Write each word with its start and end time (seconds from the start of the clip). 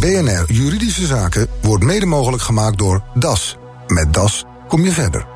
BNR 0.00 0.44
Juridische 0.52 1.06
Zaken 1.06 1.46
wordt 1.62 1.84
mede 1.84 2.06
mogelijk 2.06 2.42
gemaakt 2.42 2.78
door 2.78 3.02
DAS. 3.14 3.56
Met 3.86 4.14
DAS 4.14 4.44
kom 4.68 4.84
je 4.84 4.92
verder. 4.92 5.26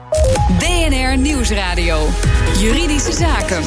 BNR 0.59 1.19
Nieuwsradio. 1.19 2.09
Juridische 2.59 3.13
Zaken. 3.13 3.63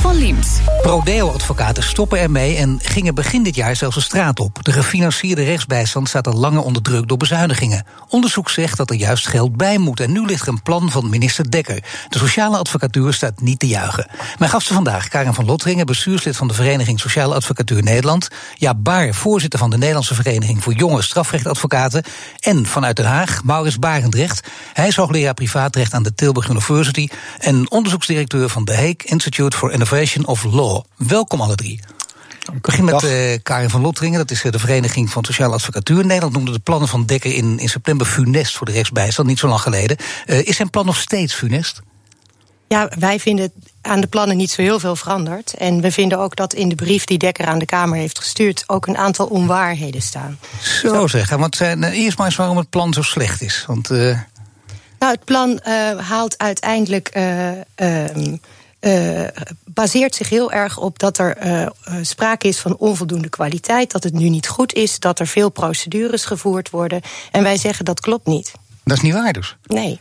Van 0.00 0.16
Liemt. 0.16 0.60
Prodeo-advocaten 0.82 1.82
stoppen 1.82 2.18
ermee 2.18 2.56
en 2.56 2.78
gingen 2.82 3.14
begin 3.14 3.42
dit 3.42 3.54
jaar 3.54 3.76
zelfs 3.76 3.94
de 3.94 4.00
straat 4.00 4.40
op. 4.40 4.64
De 4.64 4.72
gefinancierde 4.72 5.44
rechtsbijstand 5.44 6.08
staat 6.08 6.26
al 6.26 6.32
langer 6.32 6.62
onder 6.62 6.82
druk 6.82 7.08
door 7.08 7.16
bezuinigingen. 7.16 7.84
Onderzoek 8.08 8.50
zegt 8.50 8.76
dat 8.76 8.90
er 8.90 8.96
juist 8.96 9.26
geld 9.26 9.56
bij 9.56 9.78
moet. 9.78 10.00
En 10.00 10.12
nu 10.12 10.24
ligt 10.24 10.42
er 10.42 10.48
een 10.48 10.62
plan 10.62 10.90
van 10.90 11.10
minister 11.10 11.50
Dekker. 11.50 11.84
De 12.08 12.18
sociale 12.18 12.58
advocatuur 12.58 13.12
staat 13.12 13.40
niet 13.40 13.58
te 13.58 13.66
juichen. 13.66 14.06
Mijn 14.38 14.50
gasten 14.50 14.74
vandaag, 14.74 15.08
Karin 15.08 15.34
van 15.34 15.44
Lotteringen, 15.44 15.86
bestuurslid 15.86 16.36
van 16.36 16.48
de 16.48 16.54
Vereniging 16.54 17.00
Sociale 17.00 17.34
Advocatuur 17.34 17.82
Nederland. 17.82 18.28
Ja, 18.54 18.74
Baar, 18.74 19.14
voorzitter 19.14 19.58
van 19.58 19.70
de 19.70 19.78
Nederlandse 19.78 20.14
Vereniging 20.14 20.62
voor 20.62 20.72
Jonge 20.72 21.02
Strafrechtadvocaten. 21.02 22.02
En 22.40 22.66
vanuit 22.66 22.96
Den 22.96 23.06
Haag, 23.06 23.44
Maurits 23.44 23.78
Barendrecht. 23.78 24.48
Hij 24.72 24.86
is 24.86 24.96
hoogleraar 24.96 25.34
privaatrecht 25.34 25.94
aan 25.94 26.02
de 26.02 26.14
Tilburg 26.14 26.48
University. 26.48 27.08
En 27.38 27.70
onderzoeksdirecteur 27.70 28.48
van 28.48 28.64
de 28.64 28.74
Hague 28.74 28.96
Institute 29.04 29.56
for 29.56 29.72
Of 30.24 30.44
Law. 30.44 30.84
Welkom 30.96 31.40
alle 31.40 31.54
drie. 31.54 31.80
Ik 32.52 32.62
begin 32.62 32.84
met 32.84 33.02
uh, 33.02 33.38
Karin 33.42 33.70
van 33.70 33.80
Lotteringen, 33.80 34.18
dat 34.18 34.30
is 34.30 34.44
eh, 34.44 34.52
de 34.52 34.58
Vereniging 34.58 35.10
van 35.10 35.24
Sociale 35.24 35.54
Advocatuur. 35.54 36.06
Nederland 36.06 36.32
noemde 36.32 36.52
de 36.52 36.58
plannen 36.58 36.88
van 36.88 37.04
Dekker 37.04 37.34
in, 37.34 37.58
in 37.58 37.68
september 37.68 38.06
funest 38.06 38.56
voor 38.56 38.66
de 38.66 38.72
rechtsbijstand, 38.72 39.28
niet 39.28 39.38
zo 39.38 39.48
lang 39.48 39.60
geleden. 39.60 39.96
Uh, 40.26 40.46
is 40.46 40.56
zijn 40.56 40.70
plan 40.70 40.86
nog 40.86 40.96
steeds 40.96 41.34
funest? 41.34 41.80
Ja, 42.66 42.90
wij 42.98 43.20
vinden 43.20 43.52
aan 43.80 44.00
de 44.00 44.06
plannen 44.06 44.36
niet 44.36 44.50
zo 44.50 44.62
heel 44.62 44.78
veel 44.78 44.96
veranderd. 44.96 45.54
En 45.54 45.80
we 45.80 45.92
vinden 45.92 46.18
ook 46.18 46.36
dat 46.36 46.54
in 46.54 46.68
de 46.68 46.74
brief 46.74 47.04
die 47.04 47.18
Dekker 47.18 47.46
aan 47.46 47.58
de 47.58 47.66
Kamer 47.66 47.98
heeft 47.98 48.18
gestuurd... 48.18 48.64
ook 48.66 48.86
een 48.86 48.96
aantal 48.96 49.26
onwaarheden 49.26 50.02
staan. 50.02 50.38
Zo, 50.62 50.88
zo. 50.88 51.06
zeggen, 51.06 51.38
want 51.38 51.60
uh, 51.60 52.02
eerst 52.02 52.18
maar 52.18 52.26
eens 52.26 52.36
waarom 52.36 52.56
het 52.56 52.70
plan 52.70 52.92
zo 52.92 53.02
slecht 53.02 53.42
is. 53.42 53.64
Want, 53.66 53.90
uh... 53.90 54.18
Nou, 54.98 55.12
het 55.12 55.24
plan 55.24 55.60
haalt 55.96 56.38
uiteindelijk... 56.38 57.08
Ehm, 57.08 58.36
uh, 58.80 59.26
baseert 59.64 60.14
zich 60.14 60.28
heel 60.28 60.52
erg 60.52 60.78
op 60.78 60.98
dat 60.98 61.18
er 61.18 61.46
uh, 61.46 61.66
sprake 62.02 62.48
is 62.48 62.58
van 62.58 62.76
onvoldoende 62.76 63.28
kwaliteit, 63.28 63.92
dat 63.92 64.04
het 64.04 64.12
nu 64.12 64.28
niet 64.28 64.48
goed 64.48 64.72
is, 64.72 64.98
dat 64.98 65.18
er 65.18 65.26
veel 65.26 65.50
procedures 65.50 66.24
gevoerd 66.24 66.70
worden. 66.70 67.00
En 67.30 67.42
wij 67.42 67.56
zeggen 67.56 67.84
dat 67.84 68.00
klopt 68.00 68.26
niet. 68.26 68.52
Dat 68.84 68.96
is 68.96 69.02
niet 69.02 69.12
waar 69.12 69.32
dus? 69.32 69.56
Nee. 69.66 70.00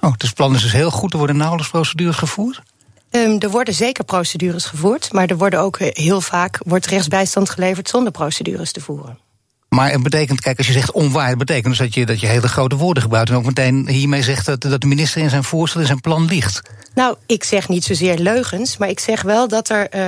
Oh, 0.00 0.12
dus 0.16 0.28
het 0.28 0.36
plan 0.36 0.54
is 0.54 0.62
dus 0.62 0.72
heel 0.72 0.90
goed, 0.90 1.12
er 1.12 1.18
worden 1.18 1.36
nauwelijks 1.36 1.70
procedures 1.70 2.16
gevoerd? 2.16 2.62
Um, 3.10 3.40
er 3.40 3.50
worden 3.50 3.74
zeker 3.74 4.04
procedures 4.04 4.64
gevoerd, 4.64 5.12
maar 5.12 5.26
er 5.26 5.36
worden 5.36 5.60
ook 5.60 5.78
heel 5.78 6.20
vaak 6.20 6.60
wordt 6.64 6.86
rechtsbijstand 6.86 7.50
geleverd 7.50 7.88
zonder 7.88 8.12
procedures 8.12 8.72
te 8.72 8.80
voeren. 8.80 9.18
Maar 9.76 9.90
het 9.90 10.02
betekent, 10.02 10.40
kijk, 10.40 10.58
als 10.58 10.66
je 10.66 10.72
zegt 10.72 10.92
onwaar, 10.92 11.28
het 11.28 11.38
betekent 11.38 11.66
dus 11.66 11.78
dat 11.78 11.94
je, 11.94 12.06
dat 12.06 12.20
je 12.20 12.26
hele 12.26 12.48
grote 12.48 12.76
woorden 12.76 13.02
gebruikt. 13.02 13.30
En 13.30 13.36
ook 13.36 13.44
meteen 13.44 13.88
hiermee 13.88 14.22
zegt 14.22 14.46
dat, 14.46 14.60
dat 14.60 14.80
de 14.80 14.86
minister 14.86 15.22
in 15.22 15.30
zijn 15.30 15.44
voorstel 15.44 15.80
in 15.80 15.86
zijn 15.86 16.00
plan 16.00 16.24
liegt. 16.24 16.62
Nou, 16.94 17.16
ik 17.26 17.44
zeg 17.44 17.68
niet 17.68 17.84
zozeer 17.84 18.18
leugens, 18.18 18.76
maar 18.76 18.88
ik 18.88 19.00
zeg 19.00 19.22
wel 19.22 19.48
dat 19.48 19.68
er 19.68 19.94
uh, 19.94 20.02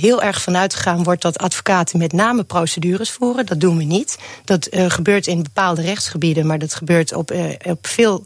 heel 0.00 0.22
erg 0.22 0.42
vanuit 0.42 0.74
gegaan 0.74 1.02
wordt 1.02 1.22
dat 1.22 1.38
advocaten 1.38 1.98
met 1.98 2.12
name 2.12 2.42
procedures 2.42 3.10
voeren. 3.10 3.46
Dat 3.46 3.60
doen 3.60 3.76
we 3.76 3.84
niet. 3.84 4.18
Dat 4.44 4.68
uh, 4.70 4.84
gebeurt 4.90 5.26
in 5.26 5.42
bepaalde 5.42 5.82
rechtsgebieden, 5.82 6.46
maar 6.46 6.58
dat 6.58 6.74
gebeurt 6.74 7.12
op, 7.12 7.34
op 7.62 7.86
veel 7.86 8.24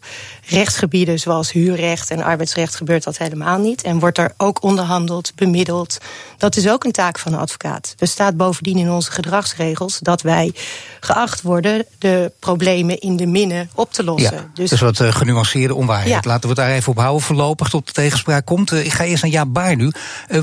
rechtsgebieden, 0.48 1.18
zoals 1.18 1.52
huurrecht 1.52 2.10
en 2.10 2.22
arbeidsrecht, 2.22 2.74
gebeurt 2.74 3.04
dat 3.04 3.18
helemaal 3.18 3.58
niet. 3.58 3.82
En 3.82 3.98
wordt 3.98 4.18
er 4.18 4.32
ook 4.36 4.62
onderhandeld, 4.62 5.32
bemiddeld. 5.34 5.98
Dat 6.38 6.56
is 6.56 6.68
ook 6.68 6.84
een 6.84 6.92
taak 6.92 7.18
van 7.18 7.32
een 7.32 7.38
advocaat. 7.38 7.94
Er 7.98 8.08
staat 8.08 8.36
bovendien 8.36 8.78
in 8.78 8.90
onze 8.90 9.10
gedragsregels 9.10 9.98
dat 9.98 10.22
wij 10.22 10.54
geacht 11.00 11.42
worden 11.42 11.84
de 11.98 12.32
problemen 12.38 13.00
in 13.00 13.16
de 13.16 13.26
minne 13.26 13.66
op 13.74 13.92
te 13.92 14.04
lossen. 14.04 14.36
Ja, 14.36 14.50
dus, 14.54 14.70
dus 14.70 14.80
wat 14.80 15.00
genuanceerde 15.00 15.74
onwaarheid. 15.74 16.08
Ja. 16.08 16.20
Laten 16.22 16.42
we 16.42 16.48
het 16.48 16.56
daar 16.56 16.70
even 16.70 16.92
op 16.92 16.98
houden 16.98 17.22
voorlopig 17.22 17.68
tot 17.68 17.86
de 17.86 17.92
tegenspraak 17.92 18.46
komt. 18.46 18.72
ik 18.72 18.92
ga 18.92 19.04
eerst 19.04 19.22
naar 19.22 19.32
Jaap 19.32 19.52
Baar 19.52 19.76
nu. 19.76 19.92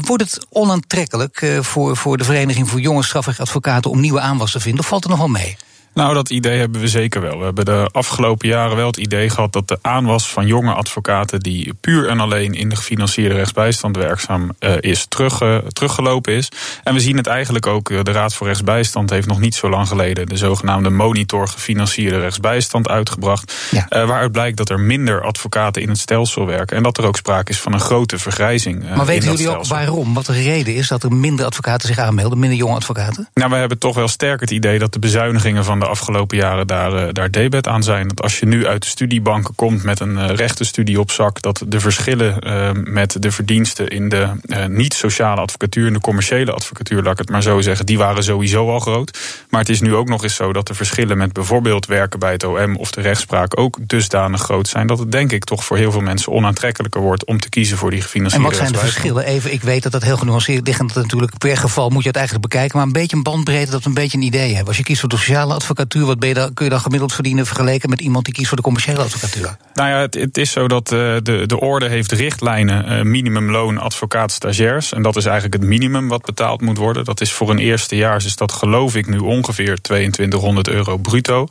wordt 0.02 0.24
het 0.24 0.46
onaantrekkelijk 0.50 1.58
voor, 1.60 1.98
voor 1.98 2.18
de 2.18 2.24
Vereniging 2.24 2.70
voor 2.70 2.80
Jonge 2.80 3.04
Strafrechtadvocaten 3.04 3.92
om 3.92 4.00
nieuwe 4.00 4.20
aanwas 4.20 4.52
te 4.52 4.60
vinden? 4.60 4.80
Of 4.80 4.88
valt 4.88 5.04
er 5.04 5.10
nog 5.10 5.20
wel 5.20 5.28
mee? 5.28 5.58
Nou, 5.96 6.14
dat 6.14 6.30
idee 6.30 6.60
hebben 6.60 6.82
we 6.82 6.88
zeker 6.88 7.22
wel. 7.22 7.38
We 7.38 7.44
hebben 7.44 7.66
de 7.66 7.90
afgelopen 7.92 8.48
jaren 8.48 8.76
wel 8.76 8.88
het 8.88 8.98
idee 8.98 9.30
gehad 9.30 9.54
dat 9.54 9.68
de 9.68 9.78
aanwas 9.82 10.28
van 10.28 10.48
jonge 10.48 10.74
advocaten 10.74 11.40
die 11.40 11.74
puur 11.82 12.08
en 12.08 12.20
alleen 12.20 12.54
in 12.54 12.70
de 12.70 12.76
gefinancierde 12.76 13.36
rechtsbijstand 13.36 13.98
werkzaam 13.98 14.52
uh, 14.60 14.74
is, 14.80 15.06
terug, 15.06 15.42
uh, 15.42 15.58
teruggelopen 15.58 16.34
is. 16.34 16.50
En 16.84 16.94
we 16.94 17.00
zien 17.00 17.18
het 17.18 17.28
eigenlijk 17.28 17.68
ook, 17.68 17.90
uh, 17.90 18.04
de 18.04 18.12
Raad 18.12 18.34
voor 18.34 18.48
Rechtsbijstand 18.48 19.10
heeft 19.10 19.28
nog 19.28 19.40
niet 19.40 19.56
zo 19.56 19.70
lang 19.70 19.88
geleden 19.88 20.28
de 20.28 20.38
zogenaamde 20.38 20.90
monitor 20.90 21.48
gefinancierde 21.48 22.20
rechtsbijstand 22.20 22.90
uitgebracht. 22.90 23.54
Ja. 23.72 23.88
waaruit 23.90 24.32
blijkt 24.32 24.58
dat 24.58 24.70
er 24.70 24.80
minder 24.80 25.24
advocaten 25.24 25.82
in 25.82 25.90
het 25.90 26.00
stelsel 26.00 26.46
werken 26.46 26.78
en 26.78 26.84
dat 26.84 26.98
er 26.98 27.06
ook 27.06 27.18
sprake 27.18 27.52
is 27.52 27.60
van 27.60 27.74
een 27.74 27.80
grote 27.80 28.20
vergrijzing. 28.20 28.96
maar 28.96 29.06
weten 29.06 29.32
jullie 29.32 29.50
ook 29.50 29.66
waarom? 29.66 30.14
Wat 30.14 30.26
de 30.26 30.34
reden 30.34 30.76
is 30.76 30.88
dat 30.88 31.04
er 31.04 31.12
minder 31.12 31.46
advocaten 31.46 31.88
zich 31.88 31.98
aanmelden, 31.98 32.40
minder 32.40 32.58
jonge 32.58 32.76
advocaten? 32.76 33.30
Nou, 33.34 33.50
we 33.50 33.56
hebben 33.56 33.78
toch 33.78 33.96
wel 33.96 34.08
sterk 34.08 34.40
het 34.40 34.52
idee 34.52 34.80
dat 34.80 34.94
de 34.94 35.00
bezuinigingen 35.00 35.66
van 35.66 35.80
de 35.80 35.85
de 35.86 35.92
afgelopen 35.92 36.38
jaren 36.38 36.68
daar, 36.68 36.94
uh, 36.94 37.08
daar 37.12 37.32
debet 37.32 37.68
aan 37.68 37.84
zijn. 37.84 38.08
Dat 38.08 38.22
als 38.22 38.40
je 38.40 38.46
nu 38.46 38.68
uit 38.68 38.82
de 38.82 38.88
studiebanken 38.88 39.56
komt 39.56 39.84
met 39.84 40.00
een 40.00 40.16
uh, 40.16 40.28
rechtenstudie 40.28 41.00
op 41.00 41.12
zak, 41.12 41.42
dat 41.42 41.64
de 41.68 41.80
verschillen 41.80 42.48
uh, 42.48 42.70
met 42.84 43.22
de 43.22 43.32
verdiensten 43.32 43.88
in 43.88 44.10
de 44.10 44.30
niet-sociale 44.68 45.42
advocatuur 45.42 45.88
en 45.88 45.94
de 45.94 46.00
commerciële 46.00 46.52
advocatuur, 46.52 47.04
laat 47.04 47.12
ik 47.12 47.18
het 47.18 47.30
maar 47.30 47.44
zo 47.44 47.62
zeggen, 47.62 47.86
die 47.86 47.98
waren 47.98 48.24
sowieso 48.24 48.70
al 48.70 48.80
groot. 48.80 49.18
Maar 49.50 49.60
het 49.60 49.70
is 49.70 49.82
nu 49.82 49.96
ook 49.96 50.08
nog 50.08 50.24
eens 50.24 50.36
zo 50.36 50.54
dat 50.54 50.68
de 50.68 50.74
verschillen 50.74 51.18
met 51.18 51.34
bijvoorbeeld 51.34 51.86
werken 51.86 52.20
bij 52.20 52.32
het 52.32 52.44
OM 52.44 52.76
of 52.76 52.92
de 52.92 53.02
rechtspraak 53.02 53.60
ook 53.60 53.78
dusdanig 53.82 54.42
groot 54.42 54.68
zijn 54.68 54.88
dat 54.88 55.00
het 55.00 55.12
denk 55.12 55.32
ik 55.32 55.44
toch 55.44 55.66
voor 55.66 55.78
heel 55.78 55.92
veel 55.92 56.02
mensen 56.02 56.32
onaantrekkelijker 56.32 57.02
wordt 57.02 57.26
om 57.26 57.40
te 57.40 57.50
kiezen 57.50 57.78
voor 57.78 57.92
die 57.92 58.02
gefinancierde 58.02 58.46
En 58.46 58.52
wat 58.52 58.60
zijn 58.60 58.74
de 58.74 58.80
verschillen? 58.80 59.26
Even, 59.26 59.54
ik 59.54 59.62
weet 59.62 59.84
dat 59.84 59.92
dat 59.92 60.04
heel 60.04 60.18
genuanceerd 60.18 60.68
ligt 60.68 60.80
en 60.80 60.88
dat 60.88 60.96
natuurlijk 60.96 61.38
per 61.38 61.58
geval 61.58 61.90
moet 61.90 62.02
je 62.02 62.08
het 62.08 62.18
eigenlijk 62.18 62.48
bekijken, 62.48 62.78
maar 62.78 62.86
een 62.86 62.94
beetje 62.94 63.16
een 63.16 63.24
bandbreedte 63.24 63.72
dat 63.72 63.84
we 63.84 63.88
een 63.90 63.94
beetje 63.94 64.18
een 64.18 64.24
idee 64.24 64.48
hebben. 64.48 64.68
Als 64.68 64.78
je 64.78 64.84
kiest 64.84 65.00
voor 65.00 65.10
de 65.10 65.18
sociale 65.18 65.54
advocatuur 65.54 65.75
advocatuur, 65.76 66.06
wat 66.06 66.20
ben 66.20 66.30
je 66.30 66.36
dan, 66.36 66.54
kun 66.54 66.66
je 66.66 66.72
dan 66.72 66.80
gemiddeld 66.80 67.14
verdienen 67.14 67.46
vergeleken 67.46 67.90
met 67.90 68.02
iemand 68.02 68.26
die 68.26 68.34
kiest 68.34 68.48
voor 68.48 68.58
de 68.58 68.64
commerciële 68.64 69.02
advocatuur? 69.02 69.58
Nou 69.74 69.90
ja, 69.90 70.20
het, 70.20 70.38
is 70.38 70.52
zo 70.52 70.68
dat 70.68 70.92
uh, 70.92 71.16
de, 71.24 71.44
de 71.46 71.60
orde 71.60 71.88
heeft 71.88 72.12
richtlijnen, 72.12 72.92
uh, 72.92 73.02
minimumloon 73.02 73.78
advocaat 73.78 74.32
stagiairs. 74.32 74.94
En 74.94 75.02
dat 75.02 75.16
is 75.16 75.26
eigenlijk 75.26 75.62
het 75.62 75.70
minimum 75.70 76.08
wat 76.08 76.22
betaald 76.26 76.62
moet 76.62 76.78
worden. 76.78 77.06
Dat 77.06 77.22
is 77.22 77.32
voor 77.32 77.50
een 77.50 77.60
eerste 77.60 77.96
jaar, 77.96 78.26
is 78.26 78.36
dat 78.36 78.52
geloof 78.52 78.96
ik 78.96 79.08
nu 79.08 79.18
ongeveer 79.18 79.82
2200 79.82 80.68
euro 80.68 80.98
bruto. 80.98 81.48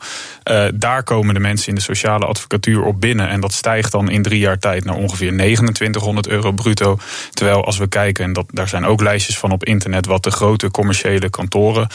Uh, 0.50 0.64
daar 0.74 1.02
komen 1.02 1.34
de 1.34 1.40
mensen 1.40 1.68
in 1.68 1.74
de 1.74 1.80
sociale 1.80 2.26
advocatuur 2.26 2.82
op 2.82 3.00
binnen. 3.00 3.28
En 3.28 3.40
dat 3.40 3.52
stijgt 3.52 3.92
dan 3.92 4.10
in 4.10 4.22
drie 4.22 4.38
jaar 4.38 4.58
tijd 4.58 4.84
naar 4.84 4.96
ongeveer 4.96 5.32
2900 5.32 6.28
euro 6.28 6.52
bruto. 6.52 6.98
Terwijl 7.30 7.64
als 7.64 7.78
we 7.78 7.86
kijken, 7.86 8.24
en 8.24 8.32
dat, 8.32 8.46
daar 8.48 8.68
zijn 8.68 8.84
ook 8.84 9.00
lijstjes 9.00 9.38
van 9.38 9.52
op 9.52 9.64
internet, 9.64 10.06
wat 10.06 10.22
de 10.22 10.30
grote 10.30 10.70
commerciële 10.70 11.30
kantoren 11.30 11.88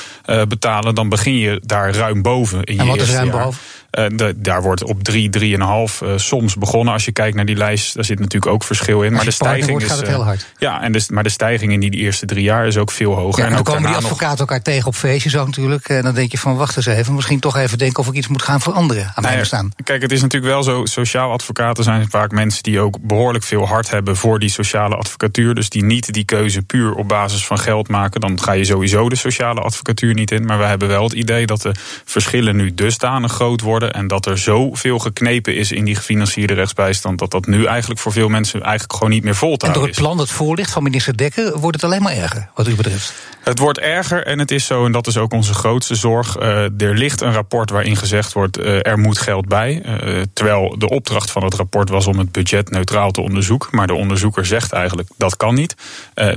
betalen, 0.48 0.96
dan 0.96 1.10
begin 1.10 1.38
je 1.38 1.62
daar 1.66 1.96
ruim 1.96 2.19
boven. 2.22 2.64
In 2.64 2.76
je 2.76 2.82
en 2.82 2.88
wat 2.88 2.98
is 3.02 3.12
ruim 3.12 3.32
boven? 3.32 3.62
De, 3.90 4.34
daar 4.38 4.62
wordt 4.62 4.84
op 4.84 5.04
3, 5.04 5.30
3,5 5.40 5.40
uh, 5.48 6.14
soms 6.16 6.56
begonnen. 6.56 6.94
Als 6.94 7.06
je 7.06 7.12
kijkt 7.12 7.36
naar 7.36 7.46
die 7.46 7.56
lijst, 7.56 7.96
daar 7.96 8.06
zit 8.06 8.20
natuurlijk 8.20 8.52
ook 8.52 8.64
verschil 8.64 9.04
in. 9.04 9.14
Maar 9.14 9.26
de 9.26 9.32
stijging 9.32 9.70
wordt, 9.70 9.86
is. 9.86 9.92
Gaat 9.92 10.00
het 10.00 10.08
heel 10.08 10.24
hard. 10.24 10.46
Ja, 10.58 10.82
en 10.82 10.92
de, 10.92 11.06
maar 11.08 11.24
de 11.24 11.30
stijging 11.30 11.72
in 11.72 11.80
die, 11.80 11.92
eerste 11.92 12.26
drie 12.26 12.44
jaar 12.44 12.68
is 12.68 12.78
ook 12.78 12.92
veel 12.92 13.14
hoger. 13.14 13.44
Ja, 13.44 13.50
en, 13.50 13.54
dan 13.54 13.64
komen 13.64 13.84
die 13.84 13.96
advocaten 13.96 14.30
nog... 14.30 14.40
elkaar 14.40 14.62
tegen 14.62 14.88
op 14.88 14.96
feestjes 14.96 15.38
ook 15.38 15.46
natuurlijk. 15.46 15.90
En 15.90 16.04
dan 16.04 16.14
denk 16.14 16.32
je 16.32 16.38
van 16.38 16.56
wacht 16.56 16.78
eens 16.78 16.86
even, 16.86 17.16
misschien 17.16 17.40
toch 17.40 17.58
even 17.58 17.78
denken 17.78 18.00
of 18.00 18.10
ik 18.10 18.14
iets 18.14 18.28
moet 18.28 18.42
gaan 18.42 18.62
veranderen 18.62 19.12
aan 19.16 19.24
mijn 19.24 19.40
bestaan. 19.40 19.72
Kijk, 19.84 20.02
het 20.02 20.12
is 20.12 20.22
natuurlijk 20.22 20.52
wel 20.52 20.64
zo, 20.64 20.86
sociaal 20.86 21.32
advocaten 21.32 21.84
zijn 21.84 22.10
vaak 22.10 22.32
mensen 22.32 22.64
die 22.64 22.80
ook 22.80 22.98
behoorlijk 23.02 23.44
veel 23.44 23.68
hard 23.68 23.90
hebben 23.90 24.16
voor 24.16 24.40
die 24.40 24.50
sociale 24.50 24.96
advocatuur. 24.96 25.56
Dus 25.56 25.70
die 25.70 25.84
niet 25.84 26.14
die 26.14 26.26
keuze 26.26 26.62
puur 26.62 26.94
op 26.94 27.08
basis 27.08 27.46
van 27.46 27.60
geld 27.60 27.88
maken. 27.88 28.22
Dan 28.22 28.42
ga 28.42 28.52
je 28.52 28.66
sowieso 28.66 29.10
de 29.10 29.16
sociale 29.16 29.62
advocatuur 29.62 30.14
niet 30.14 30.32
in. 30.32 30.46
Maar 30.46 30.58
we 30.58 30.66
hebben 30.66 30.88
wel 30.88 31.04
het 31.04 31.14
idee 31.14 31.46
dat 31.46 31.62
de 31.62 31.72
verschillen 32.06 32.56
nu 32.56 32.74
dusdanig 32.74 33.32
groot 33.32 33.62
worden 33.62 33.79
en 33.88 34.08
dat 34.08 34.26
er 34.26 34.40
zo 34.40 34.60
zoveel 34.60 35.00
geknepen 35.00 35.56
is 35.56 35.72
in 35.72 35.86
die 35.86 35.96
gefinancierde 35.96 36.54
rechtsbijstand. 36.54 37.20
dat 37.20 37.32
dat 37.32 37.46
nu 37.46 37.66
eigenlijk 37.66 38.00
voor 38.00 38.12
veel 38.12 38.30
mensen 38.30 38.62
eigenlijk 38.62 38.94
gewoon 38.94 39.10
niet 39.10 39.24
meer 39.24 39.36
vol 39.36 39.58
te 39.58 39.66
houden 39.66 39.90
is. 39.90 39.98
En 39.98 40.04
door 40.04 40.10
het 40.10 40.18
plan 40.18 40.28
dat 40.28 40.38
voorligt 40.38 40.72
van 40.72 40.84
minister 40.84 41.18
Dekker 41.18 41.60
wordt 41.60 41.76
het 41.76 41.86
alleen 41.86 42.02
maar 42.02 42.16
erger, 42.16 42.50
wat 42.56 42.68
u 42.68 42.76
betreft? 42.76 43.14
Het 43.50 43.60
wordt 43.60 43.80
erger 43.80 44.26
en 44.26 44.40
het 44.40 44.52
is 44.52 44.66
zo, 44.66 44.86
en 44.86 44.92
dat 44.92 45.08
is 45.08 45.18
ook 45.18 45.34
onze 45.34 45.54
grootste 45.54 45.96
zorg. 45.96 46.40
Uh, 46.40 46.82
er 46.82 46.98
ligt 46.98 47.22
een 47.22 47.34
rapport 47.34 47.70
waarin 47.70 47.96
gezegd 47.96 48.34
wordt: 48.34 48.60
uh, 48.60 48.88
er 48.88 49.00
moet 49.00 49.18
geld 49.18 49.48
bij. 49.48 49.82
Uh, 49.86 50.22
terwijl 50.34 50.76
de 50.78 50.90
opdracht 50.90 51.32
van 51.32 51.44
het 51.44 51.54
rapport 51.54 51.90
was 51.90 52.08
om 52.08 52.20
het 52.20 52.32
budget 52.32 52.70
neutraal 52.70 53.12
te 53.12 53.22
onderzoeken. 53.22 53.70
Maar 53.72 53.88
de 53.88 53.94
onderzoeker 53.94 54.46
zegt 54.46 54.72
eigenlijk 54.72 55.10
dat 55.18 55.38
kan 55.38 55.56
niet. 55.56 55.76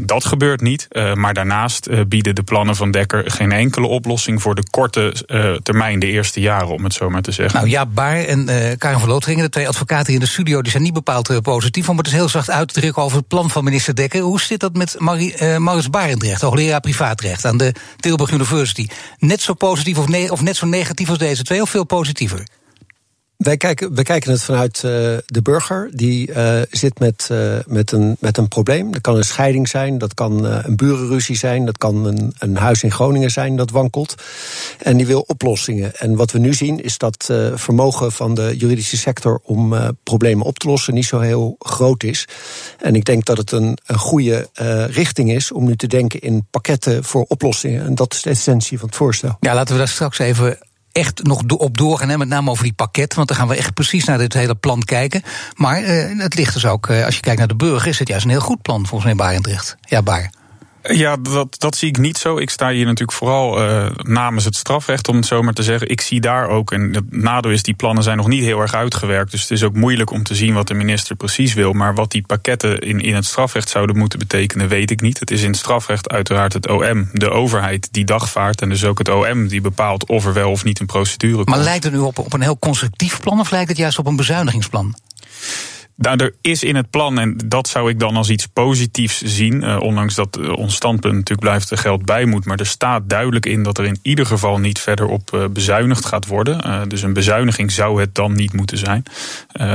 dat 0.03 0.25
gebeurt 0.25 0.61
niet. 0.61 0.89
maar 1.15 1.35
daarnaast 1.35 2.09
bieden 2.09 2.35
de 2.35 2.43
plannen 2.43 2.77
van 2.77 2.91
Dekker 2.91 3.31
geen 3.31 3.53
enkele 3.53 3.87
oplossing 3.87 4.43
voor 4.43 4.55
de 4.55 4.65
korte 4.71 5.15
termijn, 5.63 5.99
de 5.99 6.07
eerste 6.07 6.41
jaren, 6.41 6.69
om 6.69 6.85
het 6.85 6.95
zo 6.95 7.11
maar 7.11 7.23
te 7.23 7.32
Nou 7.37 7.69
ja, 7.69 7.87
Baar 7.87 8.17
en 8.17 8.51
uh, 8.51 8.73
Karin 8.79 8.99
van 8.99 9.09
Lootringen, 9.09 9.45
de 9.45 9.51
twee 9.51 9.69
advocaten 9.69 10.15
in 10.15 10.21
de 10.21 10.27
studio, 10.27 10.63
die 10.63 10.71
zijn 10.71 10.83
niet 10.83 10.93
bepaald 10.93 11.31
uh, 11.31 11.39
positief. 11.39 11.89
Om 11.89 11.97
het 11.97 12.05
dus 12.05 12.15
heel 12.15 12.29
zacht 12.29 12.51
uit 12.51 12.73
te 12.73 12.81
drukken 12.81 13.03
over 13.03 13.19
het 13.19 13.29
plan 13.29 13.51
van 13.51 13.65
minister 13.65 13.95
Dekker. 13.95 14.21
Hoe 14.21 14.41
zit 14.41 14.61
dat 14.61 14.75
met 14.75 14.95
Marie, 14.99 15.35
uh, 15.43 15.57
Maurits 15.57 15.91
Barendrecht, 15.91 16.41
hoogleraar 16.41 16.81
privaatrecht 16.81 17.45
aan 17.45 17.57
de 17.57 17.75
Tilburg 17.97 18.31
University? 18.31 18.89
Net 19.19 19.41
zo 19.41 19.55
positief 19.55 19.99
of, 19.99 20.09
ne 20.09 20.29
of 20.31 20.43
net 20.43 20.57
zo 20.57 20.67
negatief 20.67 21.09
als 21.09 21.19
deze 21.19 21.43
twee, 21.43 21.63
of 21.63 21.71
veel 21.71 21.85
positiever? 21.85 22.45
Wij 23.43 23.57
kijken, 23.57 23.95
wij 23.95 24.05
kijken 24.05 24.33
het 24.33 24.43
vanuit 24.43 24.77
uh, 24.77 24.93
de 25.27 25.43
burger. 25.43 25.91
Die 25.93 26.31
uh, 26.31 26.61
zit 26.71 26.99
met, 26.99 27.29
uh, 27.33 27.59
met, 27.67 27.93
een, 27.93 28.17
met 28.21 28.37
een 28.37 28.49
probleem. 28.49 28.93
Dat 28.93 29.01
kan 29.01 29.17
een 29.17 29.25
scheiding 29.25 29.69
zijn, 29.69 29.99
dat 29.99 30.15
kan 30.15 30.45
een 30.45 30.77
burenruzie 30.77 31.37
zijn, 31.37 31.65
dat 31.65 31.79
kan 31.79 32.05
een, 32.07 32.35
een 32.39 32.57
huis 32.57 32.83
in 32.83 32.91
Groningen 32.91 33.31
zijn 33.31 33.57
dat 33.57 33.71
wankelt. 33.71 34.15
En 34.79 34.97
die 34.97 35.07
wil 35.07 35.25
oplossingen. 35.27 35.97
En 35.97 36.17
wat 36.17 36.31
we 36.31 36.39
nu 36.39 36.55
zien 36.55 36.83
is 36.83 36.99
dat 36.99 37.31
vermogen 37.55 38.13
van 38.13 38.35
de 38.35 38.55
juridische 38.57 38.97
sector 38.97 39.41
om 39.43 39.75
problemen 40.03 40.47
op 40.47 40.59
te 40.59 40.69
lossen 40.69 40.95
niet 40.95 41.05
zo 41.05 41.21
heel 41.21 41.57
groot 41.59 42.03
is. 42.03 42.29
En 42.79 42.95
ik 42.95 43.05
denk 43.05 43.25
dat 43.25 43.37
het 43.37 43.53
een, 43.53 43.79
een 43.87 43.99
goede 43.99 44.49
richting 44.91 45.33
is 45.33 45.53
om 45.53 45.65
nu 45.65 45.77
te 45.77 45.87
denken 45.87 46.21
in 46.21 46.47
pakketten 46.51 47.05
voor 47.05 47.25
oplossingen. 47.29 47.85
En 47.85 47.95
dat 47.95 48.13
is 48.13 48.23
de 48.23 48.31
essentie 48.31 48.79
van 48.79 48.89
het 48.89 48.97
voorstel. 48.97 49.37
Ja, 49.41 49.55
laten 49.55 49.73
we 49.73 49.79
daar 49.79 49.89
straks 49.89 50.19
even 50.19 50.59
echt 50.93 51.23
nog 51.23 51.43
op 51.57 51.77
doorgaan. 51.77 52.09
Hè, 52.09 52.19
met 52.19 52.29
name 52.29 52.51
over 52.51 52.65
die 52.65 52.73
pakket. 52.73 53.15
Want 53.15 53.29
dan 53.29 53.37
gaan 53.37 53.49
we 53.49 53.57
echt 53.57 53.75
precies 53.75 54.05
naar 54.05 54.19
dit 54.19 54.33
hele 54.33 54.55
plan 54.55 54.83
kijken. 54.83 55.23
Maar 55.55 55.83
uh, 55.83 56.21
het 56.23 56.35
ligt 56.35 56.55
dus 56.55 56.67
ook, 56.67 56.89
uh, 56.89 57.05
als 57.05 57.15
je 57.15 57.21
kijkt 57.21 57.39
naar 57.39 57.49
de 57.49 57.57
burger, 57.57 57.89
is 57.89 57.99
het 57.99 58.09
juist 58.09 58.25
een 58.25 58.31
heel 58.31 58.41
goed 58.41 58.63
plan 58.63 58.87
volgens 58.87 59.05
mij 59.05 59.15
Barendrecht. 59.27 59.77
Ja, 59.81 60.03
Baar. 60.03 60.31
Ja, 60.83 61.17
dat, 61.17 61.55
dat 61.59 61.77
zie 61.77 61.89
ik 61.89 61.99
niet 61.99 62.19
zo. 62.19 62.39
Ik 62.39 62.51
sta 62.51 62.71
hier 62.71 62.85
natuurlijk 62.85 63.19
vooral 63.19 63.63
uh, 63.63 63.87
namens 63.97 64.45
het 64.45 64.57
strafrecht, 64.57 65.09
om 65.09 65.17
het 65.17 65.27
zo 65.27 65.43
maar 65.43 65.53
te 65.53 65.63
zeggen. 65.63 65.89
Ik 65.89 66.01
zie 66.01 66.21
daar 66.21 66.49
ook, 66.49 66.73
en 66.73 66.95
het 66.95 67.13
nadeel 67.17 67.51
is, 67.51 67.63
die 67.63 67.75
plannen 67.75 68.03
zijn 68.03 68.17
nog 68.17 68.27
niet 68.27 68.43
heel 68.43 68.61
erg 68.61 68.75
uitgewerkt. 68.75 69.31
Dus 69.31 69.41
het 69.41 69.51
is 69.51 69.63
ook 69.63 69.75
moeilijk 69.75 70.11
om 70.11 70.23
te 70.23 70.35
zien 70.35 70.55
wat 70.55 70.69
de 70.69 70.75
minister 70.75 71.17
precies 71.17 71.55
wil. 71.55 71.73
Maar 71.73 71.95
wat 71.95 72.11
die 72.11 72.25
pakketten 72.27 72.79
in, 72.79 73.01
in 73.01 73.15
het 73.15 73.25
strafrecht 73.25 73.69
zouden 73.69 73.97
moeten 73.97 74.19
betekenen, 74.19 74.69
weet 74.69 74.91
ik 74.91 75.01
niet. 75.01 75.21
Het 75.21 75.31
is 75.31 75.43
in 75.43 75.49
het 75.49 75.57
strafrecht 75.57 76.11
uiteraard 76.11 76.53
het 76.53 76.69
OM, 76.69 77.09
de 77.13 77.31
overheid, 77.31 77.89
die 77.91 78.05
dagvaart. 78.05 78.61
En 78.61 78.69
dus 78.69 78.85
ook 78.85 78.99
het 78.99 79.09
OM 79.09 79.49
die 79.49 79.61
bepaalt 79.61 80.07
of 80.07 80.27
er 80.27 80.33
wel 80.33 80.51
of 80.51 80.65
niet 80.65 80.81
een 80.81 80.87
procedure 80.87 81.35
komt. 81.35 81.49
Maar 81.49 81.59
lijkt 81.59 81.85
het 81.85 81.93
nu 81.93 81.99
op, 81.99 82.19
op 82.19 82.33
een 82.33 82.41
heel 82.43 82.59
constructief 82.59 83.21
plan 83.21 83.41
of 83.41 83.51
lijkt 83.51 83.69
het 83.69 83.79
juist 83.79 83.99
op 83.99 84.07
een 84.07 84.17
bezuinigingsplan? 84.17 84.95
Nou, 85.97 86.17
er 86.17 86.35
is 86.41 86.63
in 86.63 86.77
het 86.77 86.91
plan, 86.91 87.19
en 87.19 87.37
dat 87.45 87.69
zou 87.69 87.91
ik 87.91 87.99
dan 87.99 88.17
als 88.17 88.31
iets 88.31 88.47
positiefs 88.47 89.23
zien, 89.23 89.63
uh, 89.63 89.81
ondanks 89.81 90.15
dat 90.15 90.39
uh, 90.41 90.53
ons 90.53 90.75
standpunt 90.75 91.15
natuurlijk 91.15 91.41
blijft 91.41 91.71
er 91.71 91.79
geld 91.79 92.05
bij 92.05 92.25
moet, 92.25 92.45
maar 92.45 92.59
er 92.59 92.67
staat 92.67 93.09
duidelijk 93.09 93.47
in 93.47 93.63
dat 93.63 93.79
er 93.79 93.85
in 93.85 93.99
ieder 94.03 94.27
geval 94.27 94.59
niet 94.59 94.79
verder 94.79 95.07
op 95.07 95.31
uh, 95.35 95.45
bezuinigd 95.47 96.05
gaat 96.05 96.27
worden. 96.27 96.89
dus 96.89 97.03
een 97.03 97.13
bezuiniging 97.13 97.73
zou 97.73 98.01
het 98.01 98.15
dan 98.15 98.33
niet 98.33 98.53
moeten 98.53 98.79
zijn, 98.79 99.03